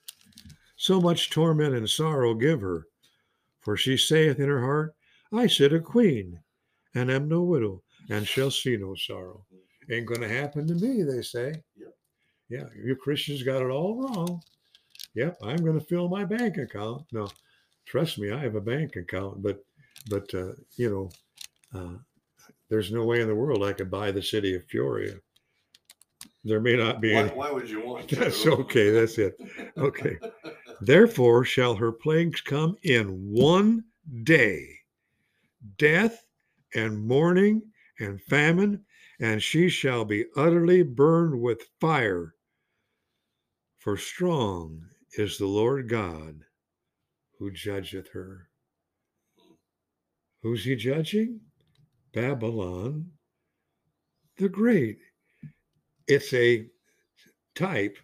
So 0.77 1.01
much 1.01 1.31
torment 1.31 1.75
and 1.75 1.89
sorrow 1.89 2.35
give 2.35 2.61
her. 2.61 2.87
For 3.61 3.79
she 3.79 3.97
saith 3.97 4.39
in 4.39 4.51
her 4.51 4.61
heart, 4.61 4.95
I 5.33 5.47
sit 5.47 5.73
a 5.73 5.81
queen, 5.81 6.41
and 6.95 7.11
am 7.11 7.29
no 7.29 7.41
widow, 7.41 7.83
and 8.11 8.29
shall 8.29 8.51
see 8.51 8.77
no 8.77 8.95
sorrow. 8.95 9.47
Ain't 9.91 10.05
going 10.05 10.21
to 10.21 10.29
happen 10.29 10.67
to 10.67 10.75
me, 10.75 11.03
they 11.03 11.23
say. 11.23 11.63
Yep. 11.77 11.97
Yeah, 12.51 12.69
you 12.77 12.95
Christians 12.95 13.43
got 13.43 13.63
it 13.63 13.71
all 13.71 13.97
wrong. 14.03 14.43
Yep, 15.15 15.39
I'm 15.43 15.65
going 15.65 15.81
to 15.81 15.87
fill 15.87 16.11
my 16.11 16.27
bank 16.27 16.59
account. 16.59 17.07
No, 17.11 17.27
trust 17.87 18.19
me, 18.19 18.33
I 18.33 18.41
have 18.41 18.57
a 18.57 18.61
bank 18.61 18.97
account, 18.97 19.43
but 19.43 19.65
but 20.11 20.35
uh, 20.35 20.53
you 20.77 20.91
know, 20.91 21.81
uh, 21.81 21.97
there's 22.69 22.93
no 22.93 23.07
way 23.07 23.23
in 23.23 23.29
the 23.29 23.35
world 23.35 23.65
I 23.65 23.73
could 23.73 23.91
buy 23.91 24.11
the 24.11 24.23
city 24.23 24.55
of 24.55 24.69
Peoria. 24.69 25.15
There 26.45 26.61
may 26.61 26.77
not 26.77 27.01
be 27.01 27.15
Why, 27.15 27.21
any. 27.21 27.31
why 27.31 27.51
would 27.51 27.69
you 27.71 27.85
want 27.85 28.09
to? 28.11 28.17
That's 28.17 28.47
okay. 28.47 28.91
That's 28.91 29.19
it. 29.19 29.37
Okay. 29.79 30.19
Therefore 30.81 31.45
shall 31.45 31.75
her 31.75 31.93
plagues 31.93 32.41
come 32.41 32.77
in 32.83 33.07
one 33.33 33.85
day 34.23 34.69
death 35.79 36.27
and 36.75 37.07
mourning 37.07 37.63
and 37.99 38.21
famine, 38.23 38.85
and 39.21 39.43
she 39.43 39.69
shall 39.69 40.05
be 40.05 40.27
utterly 40.37 40.83
burned 40.83 41.41
with 41.41 41.63
fire. 41.81 42.35
For 43.79 43.97
strong 43.97 44.83
is 45.17 45.39
the 45.39 45.47
Lord 45.47 45.89
God 45.89 46.41
who 47.39 47.51
judgeth 47.51 48.09
her. 48.13 48.49
Who's 50.43 50.65
he 50.65 50.77
judging? 50.77 51.41
Babylon 52.13 53.13
the 54.37 54.49
Great. 54.49 54.99
It's 56.07 56.33
a 56.35 56.67
type 57.55 57.97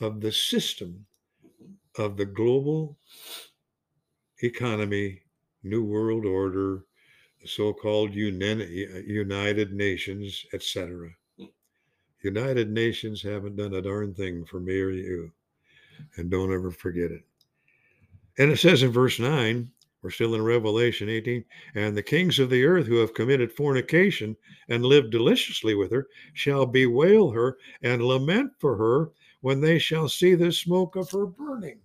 of 0.00 0.20
the 0.20 0.32
system 0.32 1.06
of 1.98 2.16
the 2.16 2.24
global 2.24 2.96
economy, 4.42 5.22
New 5.62 5.84
World 5.84 6.24
Order, 6.24 6.84
the 7.42 7.48
so-called 7.48 8.14
United 8.14 9.72
Nations, 9.72 10.46
etc. 10.54 11.10
United 12.22 12.70
Nations 12.70 13.22
haven't 13.22 13.56
done 13.56 13.74
a 13.74 13.82
darn 13.82 14.14
thing 14.14 14.44
for 14.44 14.60
me 14.60 14.80
or 14.80 14.90
you, 14.90 15.32
and 16.16 16.30
don't 16.30 16.52
ever 16.52 16.70
forget 16.70 17.10
it. 17.10 17.24
And 18.38 18.50
it 18.50 18.58
says 18.58 18.82
in 18.82 18.90
verse 18.90 19.18
9, 19.18 19.70
we're 20.02 20.10
still 20.10 20.34
in 20.34 20.42
Revelation 20.42 21.08
18, 21.08 21.44
and 21.74 21.96
the 21.96 22.02
kings 22.02 22.38
of 22.38 22.48
the 22.48 22.64
earth 22.64 22.86
who 22.86 22.96
have 22.96 23.14
committed 23.14 23.52
fornication 23.52 24.36
and 24.68 24.84
lived 24.84 25.10
deliciously 25.10 25.74
with 25.74 25.92
her 25.92 26.08
shall 26.32 26.64
bewail 26.64 27.30
her 27.30 27.58
and 27.82 28.02
lament 28.02 28.52
for 28.58 28.76
her 28.76 29.10
when 29.42 29.60
they 29.60 29.78
shall 29.78 30.08
see 30.08 30.34
the 30.34 30.52
smoke 30.52 30.96
of 30.96 31.10
her 31.10 31.26
burning. 31.26 31.80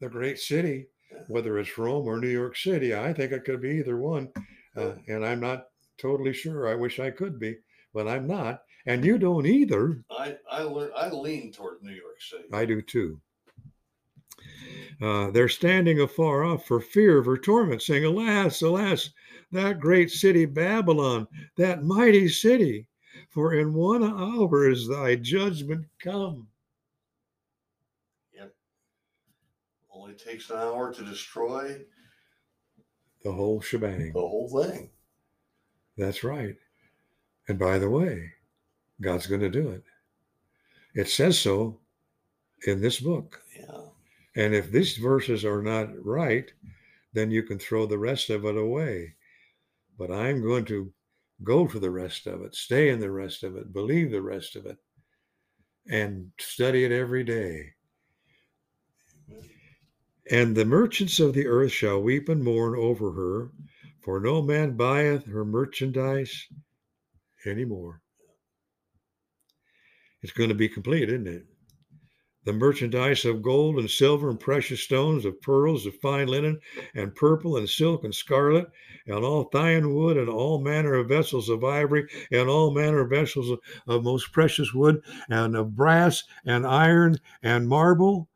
The 0.00 0.08
great 0.08 0.38
city, 0.38 0.88
whether 1.28 1.58
it's 1.58 1.78
Rome 1.78 2.06
or 2.06 2.18
New 2.18 2.28
York 2.28 2.56
City, 2.56 2.94
I 2.94 3.12
think 3.12 3.32
it 3.32 3.44
could 3.44 3.62
be 3.62 3.70
either 3.70 3.96
one. 3.96 4.30
Uh, 4.76 4.92
and 5.06 5.24
I'm 5.24 5.40
not 5.40 5.68
totally 5.98 6.32
sure. 6.32 6.68
I 6.68 6.74
wish 6.74 6.98
I 6.98 7.10
could 7.10 7.38
be, 7.38 7.56
but 7.94 8.08
I'm 8.08 8.26
not. 8.26 8.62
And 8.86 9.04
you 9.04 9.16
don't 9.16 9.46
either. 9.46 10.02
I 10.10 10.36
I 10.50 10.62
learn 10.62 10.90
I 10.96 11.08
lean 11.08 11.52
toward 11.52 11.82
New 11.82 11.92
York 11.92 12.20
City. 12.20 12.48
I 12.52 12.64
do 12.64 12.82
too. 12.82 13.20
Uh, 15.00 15.30
they're 15.30 15.48
standing 15.48 16.00
afar 16.00 16.44
off 16.44 16.66
for 16.66 16.80
fear 16.80 17.18
of 17.18 17.26
her 17.26 17.36
torment, 17.36 17.82
saying, 17.82 18.04
Alas, 18.04 18.62
alas, 18.62 19.10
that 19.50 19.80
great 19.80 20.10
city 20.10 20.44
Babylon, 20.46 21.26
that 21.56 21.82
mighty 21.82 22.28
city, 22.28 22.86
for 23.30 23.54
in 23.54 23.74
one 23.74 24.04
hour 24.04 24.68
is 24.70 24.86
thy 24.88 25.16
judgment 25.16 25.84
come. 25.98 26.46
Yep. 28.34 28.54
Only 29.92 30.14
takes 30.14 30.50
an 30.50 30.58
hour 30.58 30.92
to 30.94 31.04
destroy 31.04 31.78
The 33.24 33.32
whole 33.32 33.60
shebang. 33.60 34.12
the 34.12 34.20
whole 34.20 34.48
thing. 34.62 34.90
That's 35.98 36.24
right. 36.24 36.56
And 37.48 37.58
by 37.58 37.78
the 37.78 37.90
way, 37.90 38.32
God's 39.00 39.26
going 39.26 39.40
to 39.42 39.50
do 39.50 39.70
it. 39.70 39.82
It 40.94 41.08
says 41.08 41.38
so 41.38 41.80
in 42.66 42.80
this 42.80 43.00
book. 43.00 43.41
And 44.34 44.54
if 44.54 44.70
these 44.70 44.96
verses 44.96 45.44
are 45.44 45.62
not 45.62 45.90
right, 46.04 46.50
then 47.12 47.30
you 47.30 47.42
can 47.42 47.58
throw 47.58 47.86
the 47.86 47.98
rest 47.98 48.30
of 48.30 48.44
it 48.44 48.56
away. 48.56 49.14
But 49.98 50.10
I'm 50.10 50.42
going 50.42 50.64
to 50.66 50.92
go 51.42 51.66
for 51.68 51.78
the 51.78 51.90
rest 51.90 52.26
of 52.26 52.42
it, 52.42 52.54
stay 52.54 52.88
in 52.88 53.00
the 53.00 53.10
rest 53.10 53.42
of 53.42 53.56
it, 53.56 53.72
believe 53.72 54.10
the 54.10 54.22
rest 54.22 54.56
of 54.56 54.64
it, 54.66 54.78
and 55.88 56.30
study 56.38 56.84
it 56.84 56.92
every 56.92 57.24
day. 57.24 57.74
And 60.30 60.56
the 60.56 60.64
merchants 60.64 61.18
of 61.20 61.34
the 61.34 61.46
earth 61.46 61.72
shall 61.72 62.00
weep 62.00 62.28
and 62.28 62.42
mourn 62.42 62.78
over 62.78 63.12
her, 63.12 63.50
for 64.02 64.20
no 64.20 64.40
man 64.40 64.76
buyeth 64.76 65.26
her 65.26 65.44
merchandise 65.44 66.46
anymore. 67.44 68.00
It's 70.22 70.32
going 70.32 70.48
to 70.48 70.54
be 70.54 70.68
complete, 70.68 71.08
isn't 71.08 71.26
it? 71.26 71.46
The 72.44 72.52
merchandise 72.52 73.24
of 73.24 73.40
gold 73.40 73.78
and 73.78 73.88
silver 73.88 74.28
and 74.28 74.40
precious 74.40 74.82
stones, 74.82 75.24
of 75.24 75.40
pearls, 75.40 75.86
of 75.86 75.94
fine 75.96 76.26
linen, 76.26 76.58
and 76.94 77.14
purple 77.14 77.56
and 77.56 77.68
silk 77.68 78.02
and 78.02 78.14
scarlet, 78.14 78.66
and 79.06 79.24
all 79.24 79.44
thyine 79.44 79.94
wood, 79.94 80.16
and 80.16 80.28
all 80.28 80.60
manner 80.60 80.94
of 80.94 81.08
vessels 81.08 81.48
of 81.48 81.62
ivory, 81.62 82.08
and 82.32 82.48
all 82.48 82.72
manner 82.72 83.00
of 83.00 83.10
vessels 83.10 83.50
of, 83.50 83.60
of 83.86 84.02
most 84.02 84.32
precious 84.32 84.74
wood, 84.74 85.00
and 85.28 85.56
of 85.56 85.76
brass, 85.76 86.24
and 86.44 86.66
iron, 86.66 87.16
and 87.42 87.68
marble, 87.68 88.28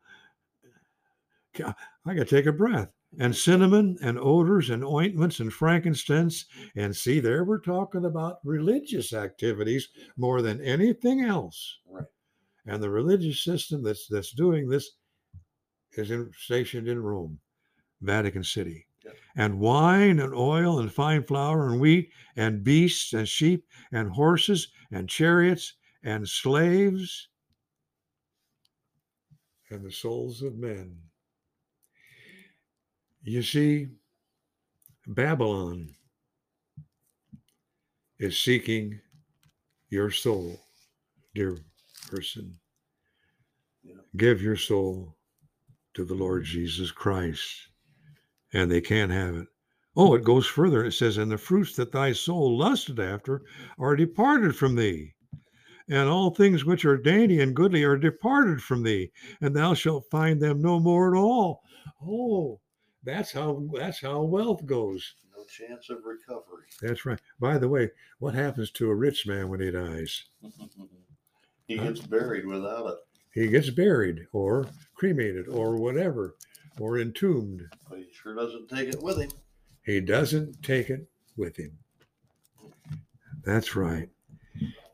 I 1.59 1.73
got 2.05 2.15
to 2.15 2.25
take 2.25 2.45
a 2.45 2.53
breath. 2.53 2.93
And 3.19 3.35
cinnamon 3.35 3.97
and 4.01 4.19
odors 4.19 4.69
and 4.69 4.83
ointments 4.83 5.39
and 5.39 5.51
frankincense. 5.51 6.45
And 6.75 6.95
see, 6.95 7.19
there 7.19 7.43
we're 7.43 7.59
talking 7.59 8.05
about 8.05 8.39
religious 8.43 9.11
activities 9.11 9.89
more 10.17 10.41
than 10.41 10.61
anything 10.61 11.21
else. 11.21 11.79
Right. 11.89 12.05
And 12.67 12.83
the 12.83 12.89
religious 12.89 13.43
system 13.43 13.81
that's 13.81 14.07
that's 14.07 14.31
doing 14.31 14.67
this 14.67 14.91
is 15.93 16.11
in, 16.11 16.29
stationed 16.37 16.87
in 16.87 17.01
Rome, 17.01 17.39
Vatican 18.01 18.43
City. 18.43 18.85
And 19.37 19.59
wine 19.59 20.19
and 20.19 20.33
oil 20.33 20.79
and 20.79 20.91
fine 20.91 21.23
flour 21.23 21.69
and 21.69 21.79
wheat 21.79 22.11
and 22.35 22.63
beasts 22.63 23.13
and 23.13 23.27
sheep 23.27 23.65
and 23.93 24.09
horses 24.09 24.67
and 24.91 25.07
chariots 25.07 25.75
and 26.03 26.27
slaves 26.27 27.29
and 29.69 29.85
the 29.85 29.91
souls 29.91 30.41
of 30.41 30.57
men. 30.57 30.97
You 33.23 33.43
see, 33.43 33.87
Babylon 35.07 35.89
is 38.19 38.37
seeking 38.37 38.99
your 39.89 40.11
soul, 40.11 40.59
dear 41.33 41.57
person. 42.07 42.57
Yeah. 43.83 43.95
Give 44.15 44.41
your 44.41 44.55
soul 44.55 45.15
to 45.93 46.03
the 46.03 46.15
Lord 46.15 46.43
Jesus 46.43 46.91
Christ, 46.91 47.69
and 48.53 48.71
they 48.71 48.81
can't 48.81 49.11
have 49.11 49.35
it. 49.35 49.47
Oh, 49.95 50.13
it 50.13 50.23
goes 50.23 50.45
further. 50.45 50.85
It 50.85 50.91
says, 50.91 51.17
And 51.17 51.31
the 51.31 51.37
fruits 51.37 51.75
that 51.75 51.91
thy 51.91 52.11
soul 52.13 52.57
lusted 52.57 52.99
after 52.99 53.41
are 53.79 53.95
departed 53.95 54.55
from 54.55 54.75
thee 54.75 55.15
and 55.89 56.09
all 56.09 56.31
things 56.31 56.65
which 56.65 56.85
are 56.85 56.97
dainty 56.97 57.41
and 57.41 57.55
goodly 57.55 57.83
are 57.83 57.97
departed 57.97 58.61
from 58.61 58.83
thee, 58.83 59.11
and 59.41 59.55
thou 59.55 59.73
shalt 59.73 60.09
find 60.11 60.41
them 60.41 60.61
no 60.61 60.79
more 60.79 61.15
at 61.15 61.19
all. 61.19 61.63
Oh, 62.05 62.59
that's 63.03 63.31
how 63.31 63.63
that's 63.73 64.01
how 64.01 64.21
wealth 64.21 64.65
goes. 64.65 65.15
No 65.35 65.45
chance 65.45 65.89
of 65.89 65.99
recovery. 66.03 66.65
That's 66.81 67.05
right. 67.05 67.19
By 67.39 67.57
the 67.57 67.69
way, 67.69 67.89
what 68.19 68.33
happens 68.33 68.71
to 68.71 68.89
a 68.89 68.95
rich 68.95 69.25
man 69.25 69.49
when 69.49 69.61
he 69.61 69.71
dies? 69.71 70.25
he 71.67 71.77
gets 71.77 71.99
buried 71.99 72.45
without 72.45 72.87
it, 72.87 72.97
He 73.33 73.47
gets 73.47 73.69
buried 73.69 74.25
or 74.31 74.67
cremated 74.95 75.47
or 75.47 75.75
whatever, 75.75 76.35
or 76.79 76.97
entombed. 76.99 77.61
but 77.89 77.99
he 77.99 78.07
sure 78.11 78.35
doesn't 78.35 78.69
take 78.69 78.89
it 78.89 79.01
with 79.01 79.17
him. 79.19 79.29
He 79.85 79.99
doesn't 80.01 80.63
take 80.63 80.89
it 80.89 81.07
with 81.35 81.57
him. 81.57 81.77
That's 83.43 83.75
right. 83.75 84.09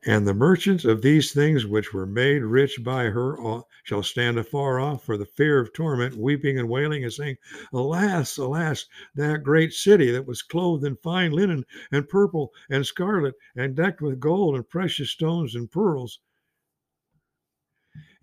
And 0.06 0.27
the 0.27 0.34
merchants 0.34 0.84
of 0.84 1.01
these 1.01 1.32
things 1.32 1.65
which 1.65 1.94
were 1.94 2.06
made 2.06 2.44
rich 2.44 2.84
by 2.84 3.06
her 3.06 3.38
shall 3.84 4.03
stand 4.03 4.38
afar 4.38 4.80
off 4.80 5.06
for 5.06 5.15
the 5.18 5.25
fear 5.25 5.60
of 5.60 5.72
torment, 5.72 6.15
weeping 6.18 6.60
and 6.60 6.68
wailing, 6.68 7.03
and 7.03 7.13
saying, 7.13 7.38
Alas, 7.72 8.38
alas, 8.38 8.86
that 9.15 9.44
great 9.44 9.72
city 9.72 10.12
that 10.12 10.25
was 10.27 10.42
clothed 10.42 10.84
in 10.86 10.98
fine 10.98 11.32
linen 11.32 11.65
and 11.94 12.10
purple 12.10 12.51
and 12.70 12.86
scarlet 12.86 13.36
and 13.56 13.75
decked 13.75 14.01
with 14.01 14.20
gold 14.20 14.56
and 14.56 14.68
precious 14.68 15.10
stones 15.12 15.56
and 15.56 15.72
pearls. 15.72 16.20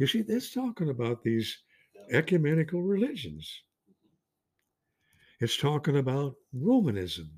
You 0.00 0.07
see, 0.07 0.23
that's 0.23 0.50
talking 0.54 0.88
about 0.88 1.23
these 1.23 1.59
ecumenical 2.11 2.80
religions. 2.80 3.64
It's 5.40 5.59
talking 5.59 5.99
about 5.99 6.37
Romanism. 6.54 7.28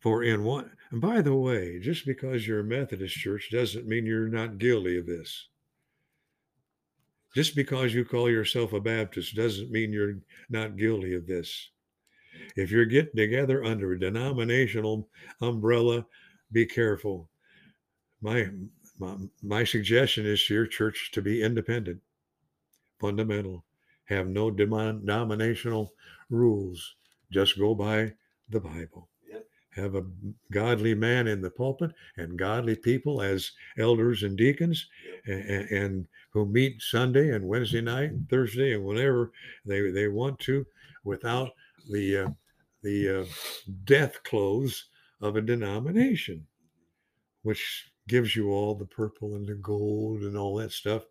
For 0.00 0.24
in 0.24 0.44
one, 0.44 0.70
and 0.90 1.00
by 1.00 1.22
the 1.22 1.34
way, 1.34 1.80
just 1.80 2.04
because 2.04 2.46
you're 2.46 2.60
a 2.60 2.64
Methodist 2.64 3.16
church 3.16 3.48
doesn't 3.50 3.88
mean 3.88 4.04
you're 4.04 4.28
not 4.28 4.58
guilty 4.58 4.98
of 4.98 5.06
this. 5.06 5.48
Just 7.34 7.56
because 7.56 7.94
you 7.94 8.04
call 8.04 8.28
yourself 8.28 8.74
a 8.74 8.80
Baptist 8.80 9.34
doesn't 9.34 9.70
mean 9.70 9.94
you're 9.94 10.18
not 10.50 10.76
guilty 10.76 11.14
of 11.14 11.26
this. 11.26 11.70
If 12.54 12.70
you're 12.70 12.84
getting 12.84 13.16
together 13.16 13.64
under 13.64 13.92
a 13.92 13.98
denominational 13.98 15.08
umbrella, 15.40 16.04
be 16.52 16.66
careful. 16.66 17.30
My 18.20 18.50
my, 18.98 19.14
my 19.42 19.64
suggestion 19.64 20.26
is 20.26 20.44
to 20.46 20.54
your 20.54 20.66
church 20.66 21.10
to 21.12 21.22
be 21.22 21.42
independent, 21.42 22.00
fundamental, 23.00 23.64
have 24.04 24.26
no 24.26 24.50
denominational 24.50 25.92
rules. 26.30 26.96
Just 27.30 27.58
go 27.58 27.74
by 27.74 28.12
the 28.48 28.60
Bible. 28.60 29.08
Yep. 29.30 29.46
Have 29.76 29.94
a 29.94 30.06
godly 30.50 30.94
man 30.94 31.26
in 31.26 31.42
the 31.42 31.50
pulpit 31.50 31.92
and 32.16 32.38
godly 32.38 32.74
people 32.74 33.20
as 33.20 33.52
elders 33.78 34.22
and 34.22 34.36
deacons, 34.36 34.86
and, 35.26 35.70
and 35.70 36.08
who 36.30 36.46
meet 36.46 36.80
Sunday 36.80 37.30
and 37.34 37.46
Wednesday 37.46 37.82
night 37.82 38.10
and 38.10 38.28
Thursday 38.28 38.72
and 38.74 38.84
whenever 38.84 39.32
they 39.66 39.90
they 39.90 40.08
want 40.08 40.38
to, 40.40 40.66
without 41.04 41.50
the 41.90 42.16
uh, 42.16 42.28
the 42.82 43.22
uh, 43.22 43.24
death 43.84 44.22
clothes 44.22 44.86
of 45.20 45.36
a 45.36 45.42
denomination, 45.42 46.46
which 47.42 47.90
gives 48.08 48.34
you 48.34 48.50
all 48.50 48.74
the 48.74 48.86
purple 48.86 49.36
and 49.36 49.46
the 49.46 49.54
gold 49.54 50.22
and 50.22 50.36
all 50.36 50.56
that 50.56 50.72
stuff. 50.72 51.04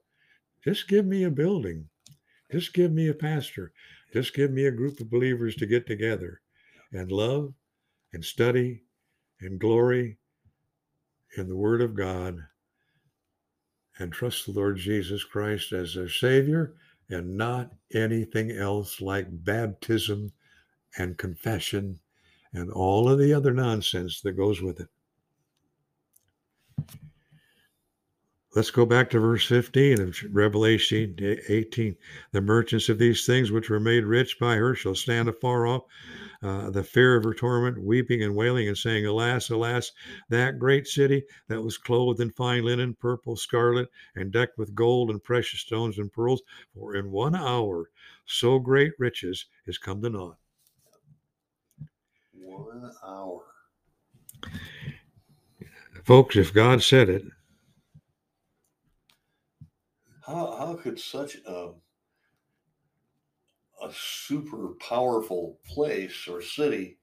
Just 0.64 0.90
give 0.90 1.06
me 1.06 1.24
a 1.24 1.32
building. 1.32 1.88
Just 2.52 2.74
give 2.74 2.92
me 2.92 3.08
a 3.08 3.14
pastor. 3.14 3.72
Just 4.12 4.34
give 4.34 4.52
me 4.52 4.66
a 4.66 4.72
group 4.72 5.00
of 5.00 5.10
believers 5.10 5.56
to 5.56 5.66
get 5.66 5.88
together 5.88 6.42
and 6.92 7.12
love 7.12 7.54
and 8.14 8.24
study 8.24 8.84
and 9.42 9.60
glory 9.60 10.18
in 11.38 11.48
the 11.48 11.56
Word 11.56 11.82
of 11.82 11.96
God 11.96 12.44
and 14.00 14.12
trust 14.12 14.46
the 14.46 14.52
Lord 14.52 14.78
Jesus 14.78 15.24
Christ 15.24 15.72
as 15.74 15.94
their 15.94 16.10
Savior 16.10 16.74
and 17.10 17.38
not 17.38 17.72
anything 17.94 18.52
else 18.52 19.02
like 19.02 19.28
baptism 19.30 20.32
and 20.98 21.18
confession 21.18 22.00
and 22.54 22.72
all 22.72 23.10
of 23.10 23.20
the 23.20 23.34
other 23.34 23.54
nonsense 23.54 24.22
that 24.22 24.34
goes 24.34 24.62
with 24.62 24.80
it. 24.80 24.90
Let's 28.56 28.72
go 28.72 28.86
back 28.86 29.10
to 29.10 29.20
verse 29.20 29.46
15 29.46 30.02
of 30.02 30.18
Revelation 30.32 31.16
18. 31.50 31.96
The 32.32 32.42
merchants 32.42 32.88
of 32.88 32.98
these 32.98 33.26
things 33.26 33.52
which 33.52 33.70
were 33.70 33.80
made 33.80 34.06
rich 34.06 34.40
by 34.40 34.56
her 34.56 34.74
shall 34.74 34.96
stand 34.96 35.28
afar 35.28 35.68
off, 35.68 35.84
uh, 36.42 36.70
the 36.70 36.84
fear 36.84 37.18
of 37.18 37.26
her 37.26 37.34
torment, 37.34 37.78
weeping 37.84 38.24
and 38.24 38.36
wailing, 38.36 38.68
and 38.68 38.78
saying, 38.78 39.06
Alas, 39.06 39.50
alas, 39.50 39.92
that 40.30 40.60
great 40.60 40.88
city 40.88 41.24
that 41.50 41.62
was 41.62 41.78
clothed 41.78 42.22
in 42.22 42.32
fine 42.32 42.64
linen, 42.64 42.96
purple, 42.96 43.36
scarlet, 43.36 43.90
and 44.16 44.32
decked 44.32 44.58
with 44.58 44.74
gold 44.74 45.12
and 45.12 45.24
precious 45.24 45.60
stones 45.60 45.98
and 45.98 46.12
pearls, 46.12 46.42
for 46.74 46.96
in 46.96 47.12
one 47.12 47.36
hour 47.36 47.90
so 48.26 48.60
great 48.60 48.94
riches 48.98 49.46
is 49.66 49.78
come 49.78 50.02
to 50.02 50.10
naught. 50.10 50.38
One 52.34 52.92
hour. 53.06 53.44
Folks, 56.06 56.38
if 56.38 56.54
God 56.54 56.82
said 56.82 57.10
it, 57.10 57.24
How 60.28 60.58
how 60.58 60.76
could 60.76 61.00
such 61.00 61.38
a 61.48 61.72
a 63.82 63.94
super 63.94 64.76
powerful 64.82 65.60
place 65.68 66.28
or 66.28 66.42
city 66.42 67.00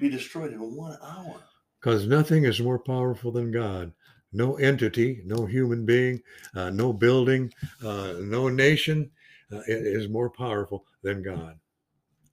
be 0.00 0.10
destroyed 0.10 0.52
in 0.52 0.76
one 0.76 0.98
hour? 1.02 1.40
because 1.84 2.06
nothing 2.06 2.44
is 2.44 2.60
more 2.62 2.78
powerful 2.78 3.30
than 3.30 3.52
God. 3.52 3.92
No 4.32 4.56
entity, 4.56 5.22
no 5.26 5.44
human 5.44 5.84
being, 5.84 6.22
uh, 6.54 6.70
no 6.70 6.94
building, 6.94 7.52
uh, 7.84 8.14
no 8.20 8.48
nation 8.48 9.10
uh, 9.52 9.60
is 9.68 10.08
more 10.08 10.30
powerful 10.30 10.86
than 11.02 11.22
God. 11.22 11.58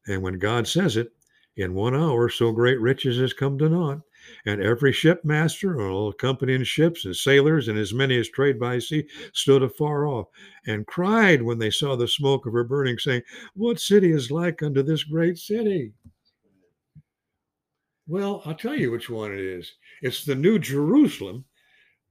And 0.08 0.22
when 0.24 0.40
God 0.40 0.68
says 0.68 0.98
it, 0.98 1.12
in 1.58 1.74
one 1.74 1.96
hour, 1.96 2.30
so 2.30 2.54
great 2.54 2.80
riches 2.80 3.20
has 3.20 3.34
come 3.34 3.58
to 3.60 3.70
naught. 3.70 4.02
And 4.46 4.62
every 4.62 4.92
shipmaster 4.92 5.74
and 5.74 5.82
all 5.82 6.10
accompanying 6.10 6.64
ships 6.64 7.06
and 7.06 7.16
sailors 7.16 7.68
and 7.68 7.78
as 7.78 7.94
many 7.94 8.18
as 8.18 8.30
trade 8.30 8.60
by 8.60 8.80
sea 8.80 9.08
stood 9.34 9.64
afar 9.64 10.08
off 10.08 10.28
and 10.66 10.88
cried 10.88 11.42
when 11.42 11.60
they 11.60 11.70
saw 11.70 11.96
the 11.96 12.08
smoke 12.08 12.46
of 12.46 12.54
her 12.54 12.64
burning, 12.64 12.98
saying, 12.98 13.22
What 13.54 13.80
city 13.80 14.12
is 14.12 14.32
like 14.32 14.64
unto 14.64 14.84
this 14.84 15.04
great 15.04 15.38
city? 15.38 15.94
Well, 18.08 18.42
I'll 18.46 18.56
tell 18.56 18.76
you 18.76 18.92
which 18.92 19.10
one 19.10 19.32
it 19.32 19.40
is. 19.40 19.72
It's 20.02 20.26
the 20.26 20.36
New 20.36 20.60
Jerusalem, 20.60 21.46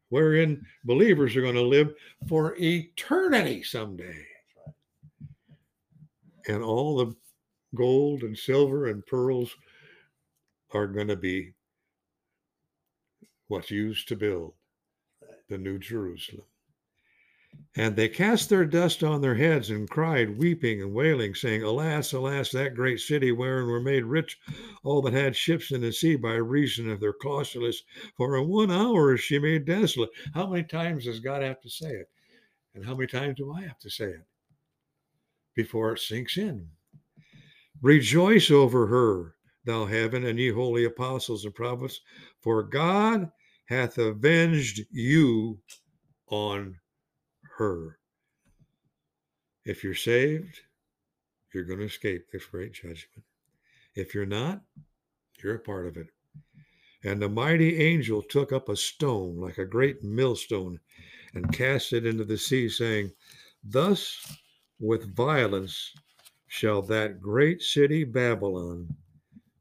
wherein 0.08 0.64
believers 0.84 1.36
are 1.36 1.42
going 1.42 1.54
to 1.56 1.62
live 1.62 1.92
for 2.28 2.56
eternity 2.58 3.62
someday. 3.62 4.24
And 6.48 6.62
all 6.62 6.96
the 6.96 7.14
gold 7.74 8.22
and 8.22 8.36
silver 8.36 8.86
and 8.86 9.04
pearls 9.06 9.54
are 10.72 10.86
going 10.86 11.08
to 11.08 11.16
be 11.16 11.52
what's 13.50 13.70
used 13.70 14.08
to 14.08 14.16
build 14.16 14.54
the 15.48 15.58
New 15.58 15.78
Jerusalem. 15.78 16.46
And 17.76 17.96
they 17.96 18.08
cast 18.08 18.48
their 18.48 18.64
dust 18.64 19.02
on 19.02 19.20
their 19.20 19.34
heads 19.34 19.70
and 19.70 19.90
cried, 19.90 20.38
weeping 20.38 20.80
and 20.80 20.94
wailing, 20.94 21.34
saying, 21.34 21.62
Alas, 21.62 22.12
alas, 22.12 22.50
that 22.52 22.74
great 22.74 23.00
city 23.00 23.32
wherein 23.32 23.66
were 23.66 23.80
made 23.80 24.04
rich 24.04 24.38
all 24.84 25.02
that 25.02 25.12
had 25.12 25.34
ships 25.34 25.72
in 25.72 25.80
the 25.80 25.92
sea 25.92 26.14
by 26.16 26.34
reason 26.34 26.88
of 26.88 27.00
their 27.00 27.12
costliness. 27.12 27.82
For 28.16 28.36
in 28.36 28.48
one 28.48 28.70
hour 28.70 29.14
is 29.14 29.20
she 29.20 29.38
made 29.38 29.66
desolate. 29.66 30.10
How 30.32 30.46
many 30.46 30.62
times 30.62 31.04
does 31.04 31.18
God 31.18 31.42
have 31.42 31.60
to 31.62 31.70
say 31.70 31.90
it? 31.90 32.08
And 32.74 32.84
how 32.84 32.94
many 32.94 33.08
times 33.08 33.36
do 33.36 33.52
I 33.52 33.62
have 33.62 33.78
to 33.80 33.90
say 33.90 34.06
it? 34.06 34.26
before 35.54 35.92
it 35.92 35.98
sinks 35.98 36.38
in. 36.38 36.70
Rejoice 37.82 38.50
over 38.50 38.86
her, 38.86 39.34
thou 39.64 39.84
heaven, 39.86 40.24
and 40.24 40.38
ye 40.38 40.50
holy 40.50 40.84
apostles 40.84 41.44
and 41.44 41.54
prophets, 41.54 42.00
for 42.40 42.62
God 42.62 43.30
hath 43.70 43.98
avenged 43.98 44.80
you 44.90 45.60
on 46.26 46.74
her. 47.56 48.00
If 49.64 49.84
you're 49.84 49.94
saved, 49.94 50.58
you're 51.54 51.64
going 51.64 51.78
to 51.78 51.84
escape 51.84 52.26
this 52.32 52.44
great 52.46 52.72
judgment. 52.72 53.22
If 53.94 54.12
you're 54.12 54.26
not, 54.26 54.62
you're 55.40 55.54
a 55.54 55.60
part 55.60 55.86
of 55.86 55.96
it. 55.96 56.08
And 57.04 57.22
the 57.22 57.28
mighty 57.28 57.80
angel 57.80 58.22
took 58.22 58.52
up 58.52 58.68
a 58.68 58.74
stone 58.74 59.36
like 59.36 59.58
a 59.58 59.64
great 59.64 60.02
millstone 60.02 60.80
and 61.32 61.52
cast 61.52 61.92
it 61.92 62.04
into 62.04 62.24
the 62.24 62.38
sea, 62.38 62.68
saying, 62.68 63.12
Thus 63.62 64.36
with 64.80 65.14
violence 65.14 65.92
shall 66.48 66.82
that 66.82 67.20
great 67.20 67.62
city 67.62 68.02
Babylon 68.02 68.96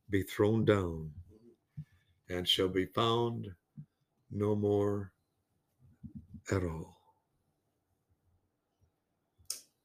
be 0.10 0.24
thrown 0.24 0.66
down, 0.66 1.12
and 2.28 2.48
shall 2.48 2.70
be 2.70 2.86
found 2.86 3.50
no 4.32 4.56
more 4.56 5.12
at 6.52 6.64
all. 6.64 6.98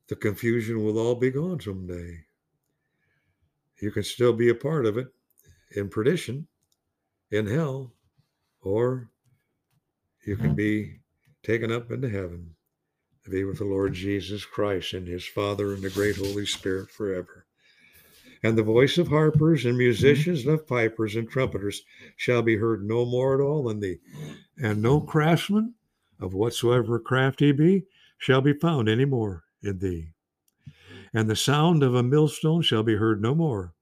The 0.08 0.16
confusion 0.16 0.84
will 0.84 0.98
all 0.98 1.14
be 1.14 1.30
gone 1.30 1.60
someday. 1.60 2.24
You 3.80 3.90
can 3.90 4.02
still 4.02 4.32
be 4.32 4.50
a 4.50 4.54
part 4.54 4.86
of 4.86 4.98
it 4.98 5.08
in 5.74 5.88
perdition, 5.88 6.46
in 7.30 7.46
hell, 7.46 7.94
or 8.60 9.10
you 10.26 10.36
can 10.36 10.54
be 10.54 11.00
taken 11.42 11.72
up 11.72 11.90
into 11.90 12.08
heaven 12.08 12.54
to 13.24 13.30
be 13.30 13.44
with 13.44 13.58
the 13.58 13.64
Lord 13.64 13.94
Jesus 13.94 14.44
Christ 14.44 14.92
and 14.92 15.08
his 15.08 15.26
Father 15.26 15.72
and 15.72 15.82
the 15.82 15.90
great 15.90 16.16
Holy 16.16 16.46
Spirit 16.46 16.90
forever. 16.90 17.46
And 18.44 18.58
the 18.58 18.62
voice 18.62 18.98
of 18.98 19.08
harpers 19.08 19.64
and 19.64 19.72
mm-hmm. 19.72 19.78
musicians 19.78 20.44
and 20.44 20.54
of 20.54 20.66
pipers 20.66 21.16
and 21.16 21.28
trumpeters 21.28 21.82
shall 22.14 22.42
be 22.42 22.56
heard 22.56 22.84
no 22.84 23.06
more 23.06 23.34
at 23.34 23.40
all 23.40 23.70
in 23.70 23.80
thee. 23.80 24.00
And 24.58 24.82
no 24.82 25.00
craftsman 25.00 25.74
of 26.20 26.34
whatsoever 26.34 26.98
craft 26.98 27.40
he 27.40 27.52
be 27.52 27.86
shall 28.18 28.42
be 28.42 28.52
found 28.52 28.88
any 28.88 29.06
more 29.06 29.44
in 29.62 29.78
thee. 29.78 30.10
And 31.14 31.30
the 31.30 31.36
sound 31.36 31.82
of 31.82 31.94
a 31.94 32.02
millstone 32.02 32.60
shall 32.60 32.82
be 32.82 32.96
heard 32.96 33.22
no 33.22 33.34
more 33.34 33.72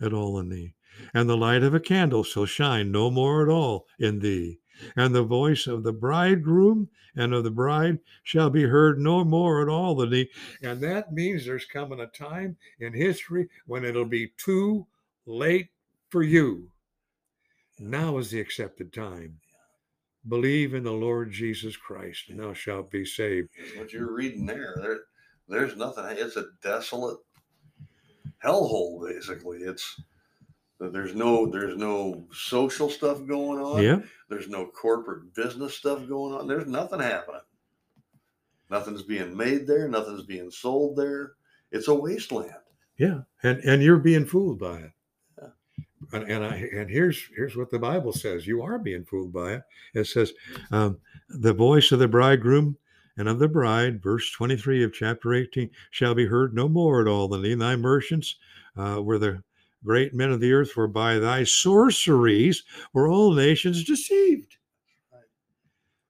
at 0.00 0.12
all 0.12 0.38
in 0.38 0.50
thee. 0.50 0.74
And 1.14 1.28
the 1.28 1.36
light 1.36 1.62
of 1.62 1.72
a 1.72 1.80
candle 1.80 2.22
shall 2.22 2.46
shine 2.46 2.92
no 2.92 3.10
more 3.10 3.42
at 3.42 3.48
all 3.48 3.86
in 3.98 4.18
thee 4.18 4.59
and 4.96 5.14
the 5.14 5.22
voice 5.22 5.66
of 5.66 5.82
the 5.82 5.92
bridegroom 5.92 6.88
and 7.16 7.34
of 7.34 7.44
the 7.44 7.50
bride 7.50 7.98
shall 8.22 8.50
be 8.50 8.64
heard 8.64 8.98
no 8.98 9.24
more 9.24 9.62
at 9.62 9.68
all. 9.68 10.00
And, 10.02 10.28
and 10.62 10.80
that 10.80 11.12
means 11.12 11.44
there's 11.44 11.64
coming 11.64 12.00
a 12.00 12.06
time 12.06 12.56
in 12.78 12.92
history 12.92 13.48
when 13.66 13.84
it'll 13.84 14.04
be 14.04 14.32
too 14.36 14.86
late 15.26 15.68
for 16.08 16.22
you. 16.22 16.70
Now 17.78 18.18
is 18.18 18.30
the 18.30 18.40
accepted 18.40 18.92
time. 18.92 19.40
Believe 20.28 20.74
in 20.74 20.84
the 20.84 20.92
Lord 20.92 21.32
Jesus 21.32 21.76
Christ, 21.76 22.28
and 22.28 22.38
thou 22.38 22.52
shalt 22.52 22.90
be 22.90 23.06
saved. 23.06 23.48
What 23.76 23.92
you're 23.92 24.12
reading 24.12 24.44
there, 24.44 24.76
there 24.78 24.98
there's 25.48 25.76
nothing. 25.76 26.04
It's 26.10 26.36
a 26.36 26.46
desolate 26.62 27.18
hellhole, 28.44 29.06
basically. 29.06 29.58
It's 29.58 30.00
there's 30.88 31.14
no 31.14 31.46
there's 31.46 31.76
no 31.76 32.26
social 32.32 32.88
stuff 32.88 33.26
going 33.26 33.60
on. 33.60 33.82
Yeah. 33.82 34.00
There's 34.28 34.48
no 34.48 34.66
corporate 34.66 35.34
business 35.34 35.74
stuff 35.74 36.08
going 36.08 36.34
on. 36.34 36.46
There's 36.46 36.66
nothing 36.66 37.00
happening. 37.00 37.42
Nothing's 38.70 39.02
being 39.02 39.36
made 39.36 39.66
there. 39.66 39.88
Nothing's 39.88 40.24
being 40.24 40.50
sold 40.50 40.96
there. 40.96 41.32
It's 41.70 41.88
a 41.88 41.94
wasteland. 41.94 42.54
Yeah, 42.96 43.20
and 43.42 43.58
and 43.64 43.82
you're 43.82 43.98
being 43.98 44.24
fooled 44.24 44.58
by 44.58 44.78
it. 44.78 44.92
Yeah. 45.38 45.48
And, 46.12 46.30
and 46.30 46.44
I 46.44 46.56
and 46.72 46.88
here's 46.88 47.28
here's 47.36 47.56
what 47.56 47.70
the 47.70 47.78
Bible 47.78 48.12
says: 48.12 48.46
you 48.46 48.62
are 48.62 48.78
being 48.78 49.04
fooled 49.04 49.32
by 49.32 49.54
it. 49.54 49.62
It 49.94 50.06
says, 50.06 50.32
um, 50.70 50.98
"The 51.28 51.52
voice 51.52 51.92
of 51.92 51.98
the 51.98 52.08
bridegroom 52.08 52.76
and 53.16 53.28
of 53.28 53.38
the 53.38 53.48
bride," 53.48 54.02
verse 54.02 54.30
twenty 54.30 54.56
three 54.56 54.82
of 54.82 54.94
chapter 54.94 55.34
eighteen, 55.34 55.70
shall 55.90 56.14
be 56.14 56.26
heard 56.26 56.54
no 56.54 56.68
more 56.68 57.00
at 57.00 57.08
all. 57.08 57.28
The 57.28 57.54
thy 57.54 57.76
merchants 57.76 58.36
uh, 58.76 59.02
were 59.02 59.18
the 59.18 59.42
great 59.84 60.14
men 60.14 60.30
of 60.30 60.40
the 60.40 60.52
earth, 60.52 60.70
for 60.72 60.86
by 60.86 61.18
thy 61.18 61.44
sorceries 61.44 62.62
were 62.92 63.08
all 63.08 63.32
nations 63.32 63.84
deceived. 63.84 64.56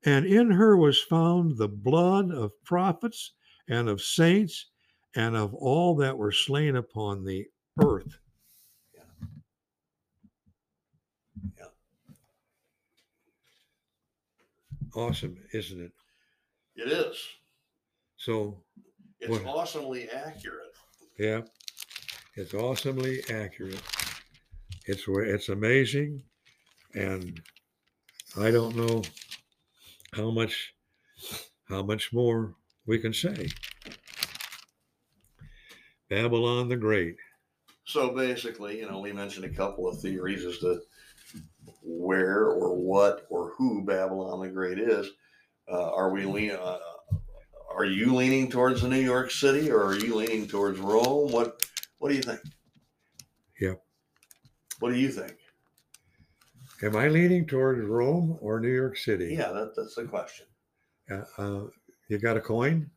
And 0.04 0.24
in 0.24 0.50
her 0.50 0.76
was 0.76 1.00
found 1.00 1.56
the 1.56 1.68
blood 1.68 2.30
of 2.30 2.52
prophets 2.64 3.32
and 3.68 3.88
of 3.88 4.00
saints 4.00 4.66
and 5.14 5.36
of 5.36 5.52
all 5.54 5.94
that 5.96 6.16
were 6.16 6.32
slain 6.32 6.76
upon 6.76 7.24
the 7.24 7.46
earth. 7.84 8.16
Yeah. 8.94 9.02
Yeah. 11.58 11.66
Awesome, 14.94 15.36
isn't 15.52 15.80
it? 15.80 15.92
It 16.76 16.90
is. 16.90 17.16
So 18.16 18.62
it's 19.18 19.30
what, 19.30 19.44
awesomely 19.44 20.08
accurate. 20.08 20.74
Yeah. 21.18 21.42
It's 22.40 22.54
awesomely 22.54 23.20
accurate. 23.28 23.82
It's 24.86 25.04
it's 25.06 25.50
amazing, 25.50 26.22
and 26.94 27.38
I 28.34 28.50
don't 28.50 28.74
know 28.74 29.02
how 30.14 30.30
much 30.30 30.74
how 31.68 31.82
much 31.82 32.14
more 32.14 32.54
we 32.86 32.98
can 32.98 33.12
say. 33.12 33.50
Babylon 36.08 36.70
the 36.70 36.78
Great. 36.78 37.16
So 37.84 38.14
basically, 38.14 38.78
you 38.78 38.88
know, 38.90 39.00
we 39.00 39.12
mentioned 39.12 39.44
a 39.44 39.54
couple 39.54 39.86
of 39.86 40.00
theories 40.00 40.46
as 40.46 40.56
to 40.60 40.80
where 41.82 42.46
or 42.46 42.74
what 42.74 43.26
or 43.28 43.50
who 43.58 43.84
Babylon 43.84 44.40
the 44.40 44.48
Great 44.48 44.78
is. 44.78 45.10
Uh, 45.70 45.92
are 45.92 46.10
we 46.10 46.24
lean, 46.24 46.52
uh, 46.52 46.78
are 47.70 47.84
you 47.84 48.14
leaning 48.14 48.50
towards 48.50 48.80
the 48.80 48.88
New 48.88 48.98
York 48.98 49.30
City 49.30 49.70
or 49.70 49.84
are 49.84 49.98
you 49.98 50.14
leaning 50.16 50.48
towards 50.48 50.80
Rome? 50.80 51.30
What 51.30 51.66
what 52.00 52.08
do 52.08 52.16
you 52.16 52.22
think? 52.22 52.40
Yep. 53.60 53.80
What 54.80 54.90
do 54.90 54.98
you 54.98 55.10
think? 55.10 55.36
Am 56.82 56.96
I 56.96 57.08
leaning 57.08 57.46
towards 57.46 57.86
Rome 57.86 58.38
or 58.40 58.58
New 58.58 58.74
York 58.74 58.96
City? 58.96 59.34
Yeah, 59.38 59.52
that, 59.52 59.76
that's 59.76 59.94
the 59.94 60.04
question. 60.04 60.46
Uh, 61.10 61.24
uh, 61.36 61.64
you 62.08 62.18
got 62.18 62.38
a 62.38 62.40
coin? 62.40 62.90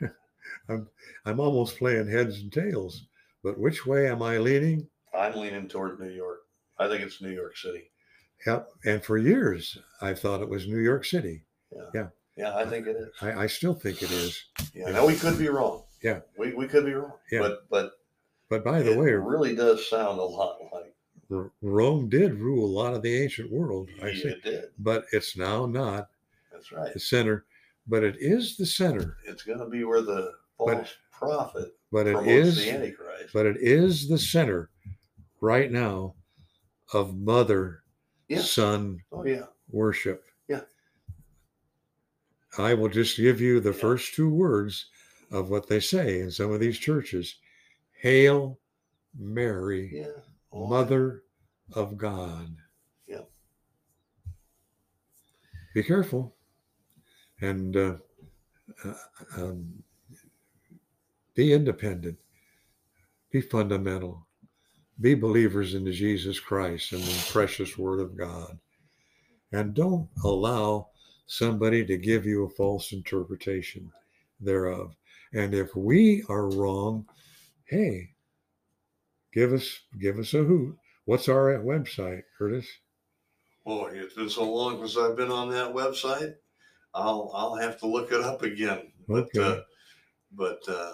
I'm 0.68 0.88
I'm 1.24 1.40
almost 1.40 1.78
playing 1.78 2.08
heads 2.08 2.40
and 2.40 2.52
tails, 2.52 3.06
but 3.42 3.58
which 3.58 3.84
way 3.86 4.08
am 4.08 4.22
I 4.22 4.38
leaning? 4.38 4.86
I'm 5.12 5.34
leaning 5.34 5.68
toward 5.68 5.98
New 5.98 6.10
York. 6.10 6.42
I 6.78 6.88
think 6.88 7.02
it's 7.02 7.20
New 7.20 7.32
York 7.32 7.56
City. 7.56 7.90
Yep. 8.46 8.68
And 8.84 9.04
for 9.04 9.18
years, 9.18 9.78
I 10.00 10.14
thought 10.14 10.42
it 10.42 10.48
was 10.48 10.68
New 10.68 10.78
York 10.78 11.04
City. 11.04 11.44
Yeah. 11.74 11.82
Yeah. 11.92 12.06
Yeah, 12.36 12.56
I 12.56 12.64
think 12.64 12.86
it 12.86 12.96
is. 12.96 13.08
I, 13.20 13.42
I 13.42 13.46
still 13.46 13.74
think 13.74 14.02
it 14.02 14.10
is. 14.10 14.44
Yeah. 14.74 14.90
Now 14.90 15.06
we 15.06 15.16
could 15.16 15.38
be 15.38 15.48
wrong. 15.48 15.82
Yeah. 16.02 16.20
We, 16.38 16.54
we 16.54 16.66
could 16.66 16.86
be 16.86 16.94
wrong. 16.94 17.12
Yeah. 17.30 17.40
But 17.40 17.68
but 17.68 17.92
but 18.52 18.62
by 18.64 18.82
the 18.82 18.94
way, 18.98 19.08
it 19.08 19.12
really 19.14 19.54
does 19.56 19.88
sound 19.88 20.18
a 20.18 20.22
lot 20.22 20.58
like 20.74 20.94
Rome 21.62 22.10
did 22.10 22.34
rule 22.34 22.66
a 22.66 22.74
lot 22.78 22.92
of 22.92 23.00
the 23.00 23.22
ancient 23.22 23.50
world. 23.50 23.88
I 24.02 24.08
yeah, 24.08 24.22
say, 24.22 24.28
it 24.28 24.42
did. 24.44 24.64
but 24.78 25.06
it's 25.12 25.38
now 25.38 25.64
not 25.64 26.10
That's 26.52 26.70
right. 26.70 26.92
the 26.92 27.00
center, 27.00 27.46
but 27.86 28.04
it 28.04 28.16
is 28.20 28.58
the 28.58 28.66
center. 28.66 29.16
It's 29.24 29.42
going 29.42 29.58
to 29.60 29.70
be 29.70 29.84
where 29.84 30.02
the 30.02 30.32
false 30.58 30.70
But- 30.74 30.96
prophet 31.10 31.74
But 31.90 32.06
it 32.08 32.14
promotes 32.16 32.56
the 32.56 32.70
Antichrist. 32.72 33.32
but 33.32 33.46
it 33.46 33.56
is 33.62 34.06
the 34.08 34.18
center 34.18 34.68
right 35.40 35.72
now 35.72 36.14
of 36.92 37.16
mother 37.16 37.84
Yeah. 38.28 38.40
son 38.42 38.98
oh 39.12 39.24
yeah. 39.24 39.46
worship. 39.70 40.24
Yeah. 40.48 40.60
I 42.58 42.74
will 42.74 42.90
just 42.90 43.16
give 43.16 43.40
you 43.40 43.60
the 43.60 43.70
Yeah. 43.72 43.80
first 43.80 44.12
two 44.14 44.28
words 44.28 44.90
of 45.30 45.48
what 45.48 45.66
they 45.68 45.80
say 45.80 46.20
in 46.20 46.30
some 46.30 46.52
of 46.52 46.60
these 46.60 46.78
churches. 46.78 47.36
Hail 48.02 48.58
Mary, 49.16 49.90
Yeah. 49.94 50.22
Oh, 50.50 50.66
Mother 50.66 51.22
of 51.72 51.96
God. 51.96 52.56
Yeah. 53.06 53.22
Be 55.72 55.84
careful 55.84 56.34
and 57.40 57.76
uh, 57.76 57.94
uh, 58.84 58.94
um, 59.36 59.84
be 61.36 61.52
independent, 61.52 62.18
be 63.30 63.40
fundamental, 63.40 64.26
be 65.00 65.14
believers 65.14 65.74
in 65.74 65.90
Jesus 65.92 66.40
Christ 66.40 66.92
and 66.92 67.02
the 67.04 67.26
precious 67.30 67.78
Word 67.78 68.00
of 68.00 68.18
God. 68.18 68.58
And 69.52 69.74
don't 69.74 70.08
allow 70.24 70.88
somebody 71.26 71.86
to 71.86 71.96
give 71.96 72.26
you 72.26 72.46
a 72.46 72.50
false 72.50 72.90
interpretation 72.90 73.92
thereof. 74.40 74.96
And 75.32 75.54
if 75.54 75.76
we 75.76 76.24
are 76.28 76.50
wrong, 76.50 77.06
hey, 77.72 78.10
give 79.32 79.52
us 79.54 79.80
give 79.98 80.18
us 80.18 80.34
a 80.34 80.44
hoot. 80.44 80.76
What's 81.06 81.28
our 81.28 81.54
website, 81.58 82.22
Curtis? 82.36 82.66
Boy, 83.64 83.92
it's 83.94 84.14
been 84.14 84.28
so 84.28 84.44
long 84.44 84.78
since 84.78 84.98
I've 84.98 85.16
been 85.16 85.30
on 85.30 85.50
that 85.50 85.72
website. 85.72 86.34
I'll 86.94 87.30
I'll 87.34 87.56
have 87.56 87.78
to 87.80 87.86
look 87.86 88.12
it 88.12 88.20
up 88.20 88.42
again. 88.42 88.92
But 89.08 89.24
Okay. 89.34 89.40
uh, 89.42 89.60
but 90.32 90.62
uh, 90.68 90.92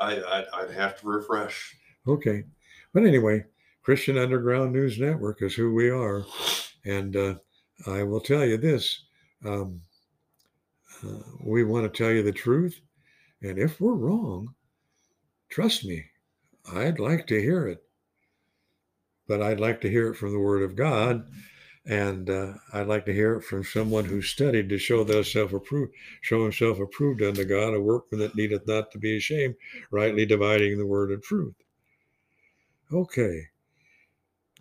I, 0.00 0.16
I'd, 0.16 0.46
I'd 0.54 0.70
have 0.70 1.00
to 1.00 1.06
refresh. 1.08 1.76
Okay. 2.06 2.44
But 2.92 3.04
anyway, 3.04 3.44
Christian 3.82 4.18
Underground 4.18 4.72
News 4.72 5.00
Network 5.00 5.42
is 5.42 5.54
who 5.54 5.74
we 5.74 5.90
are. 5.90 6.24
And 6.84 7.16
uh, 7.16 7.34
I 7.86 8.04
will 8.04 8.20
tell 8.20 8.44
you 8.44 8.56
this 8.56 9.02
um, 9.44 9.80
uh, 11.04 11.18
we 11.44 11.64
want 11.64 11.92
to 11.92 11.96
tell 11.96 12.12
you 12.12 12.22
the 12.22 12.32
truth. 12.32 12.80
And 13.42 13.58
if 13.58 13.80
we're 13.80 13.94
wrong, 13.94 14.54
trust 15.52 15.84
me, 15.84 16.06
I'd 16.72 16.98
like 16.98 17.26
to 17.28 17.40
hear 17.40 17.68
it. 17.68 17.84
But 19.28 19.42
I'd 19.42 19.60
like 19.60 19.80
to 19.82 19.90
hear 19.90 20.10
it 20.10 20.16
from 20.16 20.32
the 20.32 20.40
Word 20.40 20.62
of 20.62 20.74
God. 20.74 21.30
And 21.84 22.30
uh, 22.30 22.54
I'd 22.72 22.86
like 22.86 23.04
to 23.06 23.12
hear 23.12 23.34
it 23.34 23.42
from 23.42 23.64
someone 23.64 24.04
who 24.04 24.22
studied 24.22 24.68
to 24.68 24.78
show 24.78 25.04
self 25.22 25.52
approved, 25.52 25.92
show 26.20 26.42
himself 26.42 26.78
approved 26.78 27.22
unto 27.22 27.44
God, 27.44 27.74
a 27.74 27.80
workman 27.80 28.20
that 28.20 28.36
needeth 28.36 28.66
not 28.66 28.90
to 28.92 28.98
be 28.98 29.16
ashamed, 29.16 29.56
rightly 29.90 30.24
dividing 30.24 30.78
the 30.78 30.86
word 30.86 31.10
of 31.10 31.22
truth. 31.22 31.54
Okay. 32.92 33.48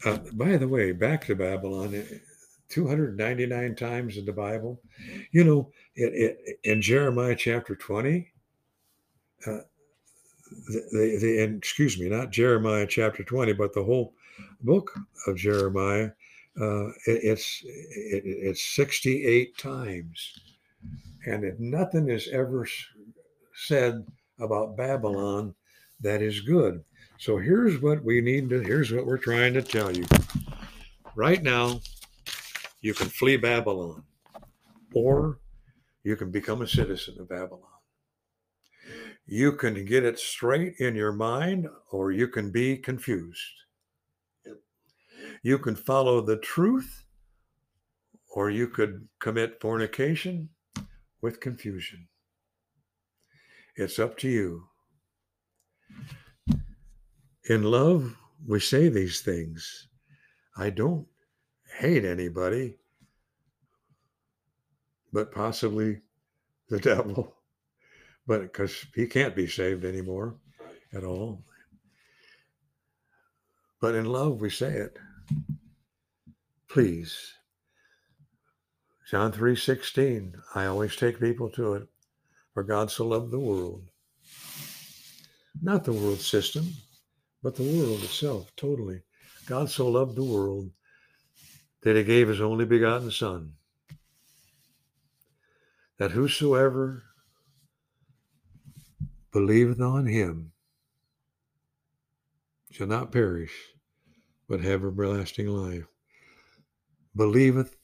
Uh, 0.03 0.17
by 0.33 0.57
the 0.57 0.67
way, 0.67 0.91
back 0.93 1.25
to 1.25 1.35
Babylon, 1.35 1.93
eh, 1.93 2.17
299 2.69 3.75
times 3.75 4.17
in 4.17 4.25
the 4.25 4.33
Bible. 4.33 4.81
You 5.31 5.43
know, 5.43 5.71
it, 5.95 6.37
it, 6.47 6.59
in 6.63 6.81
Jeremiah 6.81 7.35
chapter 7.35 7.75
20, 7.75 8.31
uh, 9.45 9.57
the, 10.51 10.81
the, 10.91 11.17
the, 11.19 11.55
excuse 11.57 11.99
me, 11.99 12.09
not 12.09 12.31
Jeremiah 12.31 12.87
chapter 12.87 13.23
20, 13.23 13.53
but 13.53 13.73
the 13.73 13.83
whole 13.83 14.13
book 14.61 14.91
of 15.27 15.37
Jeremiah, 15.37 16.11
uh, 16.59 16.87
it, 17.07 17.23
it's 17.23 17.61
it, 17.63 18.23
it's 18.25 18.75
68 18.75 19.57
times, 19.57 20.39
and 21.25 21.43
if 21.43 21.59
nothing 21.59 22.09
is 22.09 22.27
ever 22.31 22.67
said 23.53 24.05
about 24.39 24.75
Babylon 24.75 25.53
that 26.01 26.21
is 26.21 26.41
good. 26.41 26.83
So 27.17 27.37
here's 27.37 27.81
what 27.81 28.03
we 28.03 28.21
need 28.21 28.49
to, 28.49 28.61
here's 28.61 28.91
what 28.91 29.05
we're 29.05 29.17
trying 29.17 29.53
to 29.53 29.61
tell 29.61 29.95
you. 29.95 30.05
Right 31.15 31.43
now, 31.43 31.79
you 32.81 32.93
can 32.93 33.07
flee 33.07 33.37
Babylon, 33.37 34.03
or 34.93 35.37
you 36.03 36.15
can 36.15 36.31
become 36.31 36.63
a 36.63 36.67
citizen 36.67 37.17
of 37.19 37.29
Babylon. 37.29 37.70
You 39.31 39.53
can 39.53 39.85
get 39.85 40.03
it 40.03 40.19
straight 40.19 40.73
in 40.79 40.93
your 40.93 41.13
mind, 41.13 41.69
or 41.89 42.11
you 42.11 42.27
can 42.27 42.51
be 42.51 42.75
confused. 42.75 43.63
You 45.41 45.57
can 45.57 45.73
follow 45.73 46.19
the 46.19 46.35
truth, 46.35 47.05
or 48.35 48.49
you 48.49 48.67
could 48.67 49.07
commit 49.19 49.61
fornication 49.61 50.49
with 51.21 51.39
confusion. 51.39 52.09
It's 53.77 53.99
up 53.99 54.17
to 54.17 54.27
you. 54.27 54.65
In 57.45 57.63
love, 57.63 58.13
we 58.45 58.59
say 58.59 58.89
these 58.89 59.21
things. 59.21 59.87
I 60.57 60.71
don't 60.71 61.07
hate 61.79 62.03
anybody, 62.03 62.75
but 65.13 65.31
possibly 65.31 66.01
the 66.67 66.79
devil. 66.91 67.37
But 68.31 68.43
because 68.43 68.85
he 68.95 69.07
can't 69.07 69.35
be 69.35 69.45
saved 69.45 69.83
anymore 69.83 70.35
at 70.93 71.03
all. 71.03 71.43
But 73.81 73.93
in 73.93 74.05
love, 74.05 74.39
we 74.39 74.49
say 74.49 74.71
it. 74.71 74.97
Please. 76.69 77.33
John 79.09 79.33
3 79.33 79.57
16. 79.57 80.33
I 80.55 80.65
always 80.67 80.95
take 80.95 81.19
people 81.19 81.49
to 81.49 81.73
it. 81.73 81.89
For 82.53 82.63
God 82.63 82.89
so 82.89 83.05
loved 83.05 83.31
the 83.31 83.39
world. 83.39 83.83
Not 85.61 85.83
the 85.83 85.91
world 85.91 86.21
system, 86.21 86.67
but 87.43 87.57
the 87.57 87.63
world 87.63 88.01
itself, 88.01 88.49
totally. 88.55 89.01
God 89.45 89.69
so 89.69 89.89
loved 89.89 90.15
the 90.15 90.23
world 90.23 90.71
that 91.83 91.97
he 91.97 92.03
gave 92.05 92.29
his 92.29 92.39
only 92.39 92.63
begotten 92.63 93.11
Son, 93.11 93.55
that 95.97 96.11
whosoever 96.11 97.03
believeth 99.31 99.79
on 99.79 100.05
him 100.05 100.51
shall 102.71 102.87
not 102.87 103.11
perish, 103.11 103.73
but 104.47 104.61
have 104.61 104.83
everlasting 104.83 105.47
life. 105.47 105.87
Believeth 107.15 107.75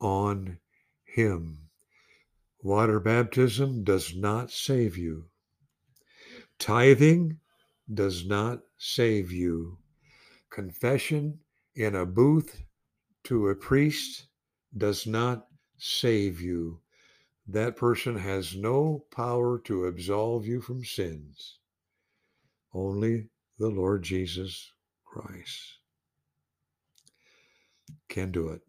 on 0.00 0.58
him. 1.04 1.68
Water 2.62 3.00
baptism 3.00 3.84
does 3.84 4.14
not 4.14 4.50
save 4.50 4.96
you. 4.96 5.26
Tithing 6.58 7.38
does 7.92 8.26
not 8.26 8.60
save 8.78 9.30
you. 9.30 9.78
Confession 10.50 11.38
in 11.74 11.94
a 11.94 12.06
booth 12.06 12.62
to 13.24 13.48
a 13.48 13.54
priest 13.54 14.26
does 14.76 15.06
not 15.06 15.46
save 15.78 16.40
you. 16.40 16.80
That 17.48 17.76
person 17.76 18.16
has 18.18 18.56
no 18.56 19.04
power 19.10 19.58
to 19.60 19.86
absolve 19.86 20.46
you 20.46 20.60
from 20.60 20.84
sins. 20.84 21.58
Only 22.74 23.28
the 23.58 23.68
Lord 23.68 24.02
Jesus 24.02 24.72
Christ 25.04 25.78
can 28.08 28.32
do 28.32 28.48
it. 28.48 28.62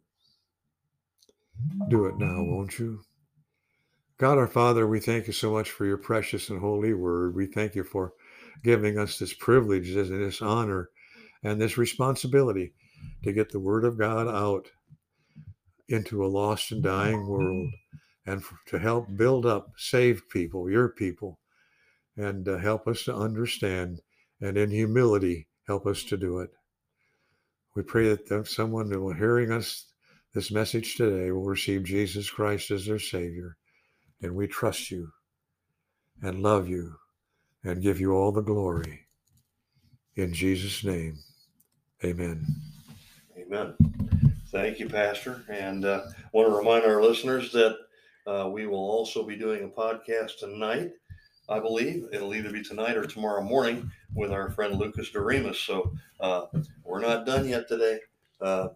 Do 1.90 2.06
it 2.06 2.18
now, 2.18 2.44
won't 2.44 2.78
you? 2.78 3.02
God 4.20 4.38
our 4.38 4.48
Father, 4.48 4.88
we 4.88 5.00
thank 5.00 5.28
you 5.28 5.34
so 5.34 5.52
much 5.52 5.72
for 5.72 5.86
your 5.86 5.98
precious 5.98 6.50
and 6.50 6.60
holy 6.60 6.94
word. 6.94 7.36
We 7.36 7.48
thank 7.48 7.76
you 7.76 7.84
for 7.84 8.14
giving 8.64 8.98
us 8.98 9.18
this 9.18 9.34
privilege 9.34 9.94
this 9.94 10.42
honor 10.42 10.90
and 11.44 11.60
this 11.60 11.78
responsibility 11.78 12.74
to 13.24 13.34
get 13.34 13.52
the 13.52 13.60
word 13.60 13.86
of 13.86 13.98
God 13.98 14.28
out 14.28 14.70
into 15.88 16.24
a 16.24 16.28
lost 16.28 16.72
and 16.72 16.84
dying 16.84 17.28
world 17.28 17.70
and 18.28 18.44
to 18.68 18.78
help 18.78 19.08
build 19.16 19.46
up, 19.46 19.72
save 19.78 20.30
people, 20.30 20.70
your 20.70 20.90
people, 20.90 21.40
and 22.18 22.48
uh, 22.48 22.58
help 22.58 22.88
us 22.88 23.04
to 23.06 23.16
understand 23.16 24.02
and 24.42 24.58
in 24.58 24.70
humility 24.70 25.48
help 25.66 25.88
us 25.88 26.04
to 26.04 26.18
do 26.18 26.40
it. 26.40 26.52
We 27.76 27.84
pray 27.84 28.14
that 28.14 28.48
someone 28.48 28.92
who 28.92 29.10
is 29.12 29.18
hearing 29.18 29.52
us 29.52 29.86
this 30.34 30.52
message 30.52 30.96
today 30.96 31.32
will 31.32 31.46
receive 31.46 31.84
Jesus 31.84 32.30
Christ 32.30 32.70
as 32.70 32.86
their 32.86 33.00
Savior. 33.00 33.58
And 34.22 34.36
we 34.36 34.48
trust 34.48 34.92
you 34.92 35.10
and 36.22 36.44
love 36.44 36.68
you 36.68 36.96
and 37.64 37.82
give 37.82 38.00
you 38.00 38.14
all 38.14 38.32
the 38.32 38.42
glory. 38.42 39.08
In 40.16 40.34
Jesus' 40.34 40.84
name, 40.84 41.18
amen. 42.04 42.46
Amen. 43.38 43.74
Thank 44.52 44.80
you, 44.80 44.90
Pastor. 44.90 45.46
And 45.50 45.86
uh, 45.86 46.06
want 46.34 46.50
to 46.50 46.56
remind 46.56 46.86
our 46.86 47.02
listeners 47.02 47.52
that 47.52 47.78
uh, 48.28 48.50
we 48.50 48.68
will 48.68 48.78
also 48.78 49.24
be 49.24 49.36
doing 49.36 49.64
a 49.64 49.68
podcast 49.68 50.40
tonight. 50.40 50.92
I 51.50 51.60
believe 51.60 52.08
it'll 52.12 52.36
either 52.36 52.52
be 52.52 52.62
tonight 52.62 52.98
or 52.98 53.06
tomorrow 53.06 53.42
morning 53.42 53.90
with 54.14 54.32
our 54.32 54.50
friend 54.52 54.78
Lucas 54.78 55.10
Doremus. 55.12 55.56
So 55.56 55.94
uh, 56.20 56.48
we're 56.84 57.00
not 57.00 57.26
done 57.26 57.48
yet 57.48 57.70
today. 57.70 58.00
Uh, 58.42 58.70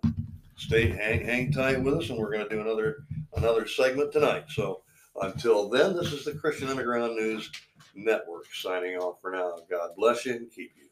stay 0.56 0.90
hang 0.90 1.26
hang 1.26 1.52
tight 1.52 1.84
with 1.84 1.96
us, 1.96 2.10
and 2.10 2.18
we're 2.18 2.32
going 2.32 2.48
to 2.48 2.50
do 2.50 2.62
another 2.62 3.04
another 3.36 3.68
segment 3.68 4.14
tonight. 4.14 4.46
So 4.50 4.84
until 5.22 5.68
then, 5.70 5.96
this 5.96 6.14
is 6.14 6.24
the 6.24 6.34
Christian 6.34 6.70
Underground 6.70 7.16
News 7.16 7.52
Network 7.94 8.46
signing 8.54 8.96
off 8.96 9.20
for 9.22 9.32
now. 9.32 9.58
God 9.70 9.90
bless 9.98 10.26
you 10.26 10.34
and 10.34 10.50
keep 10.50 10.72
you. 10.78 10.91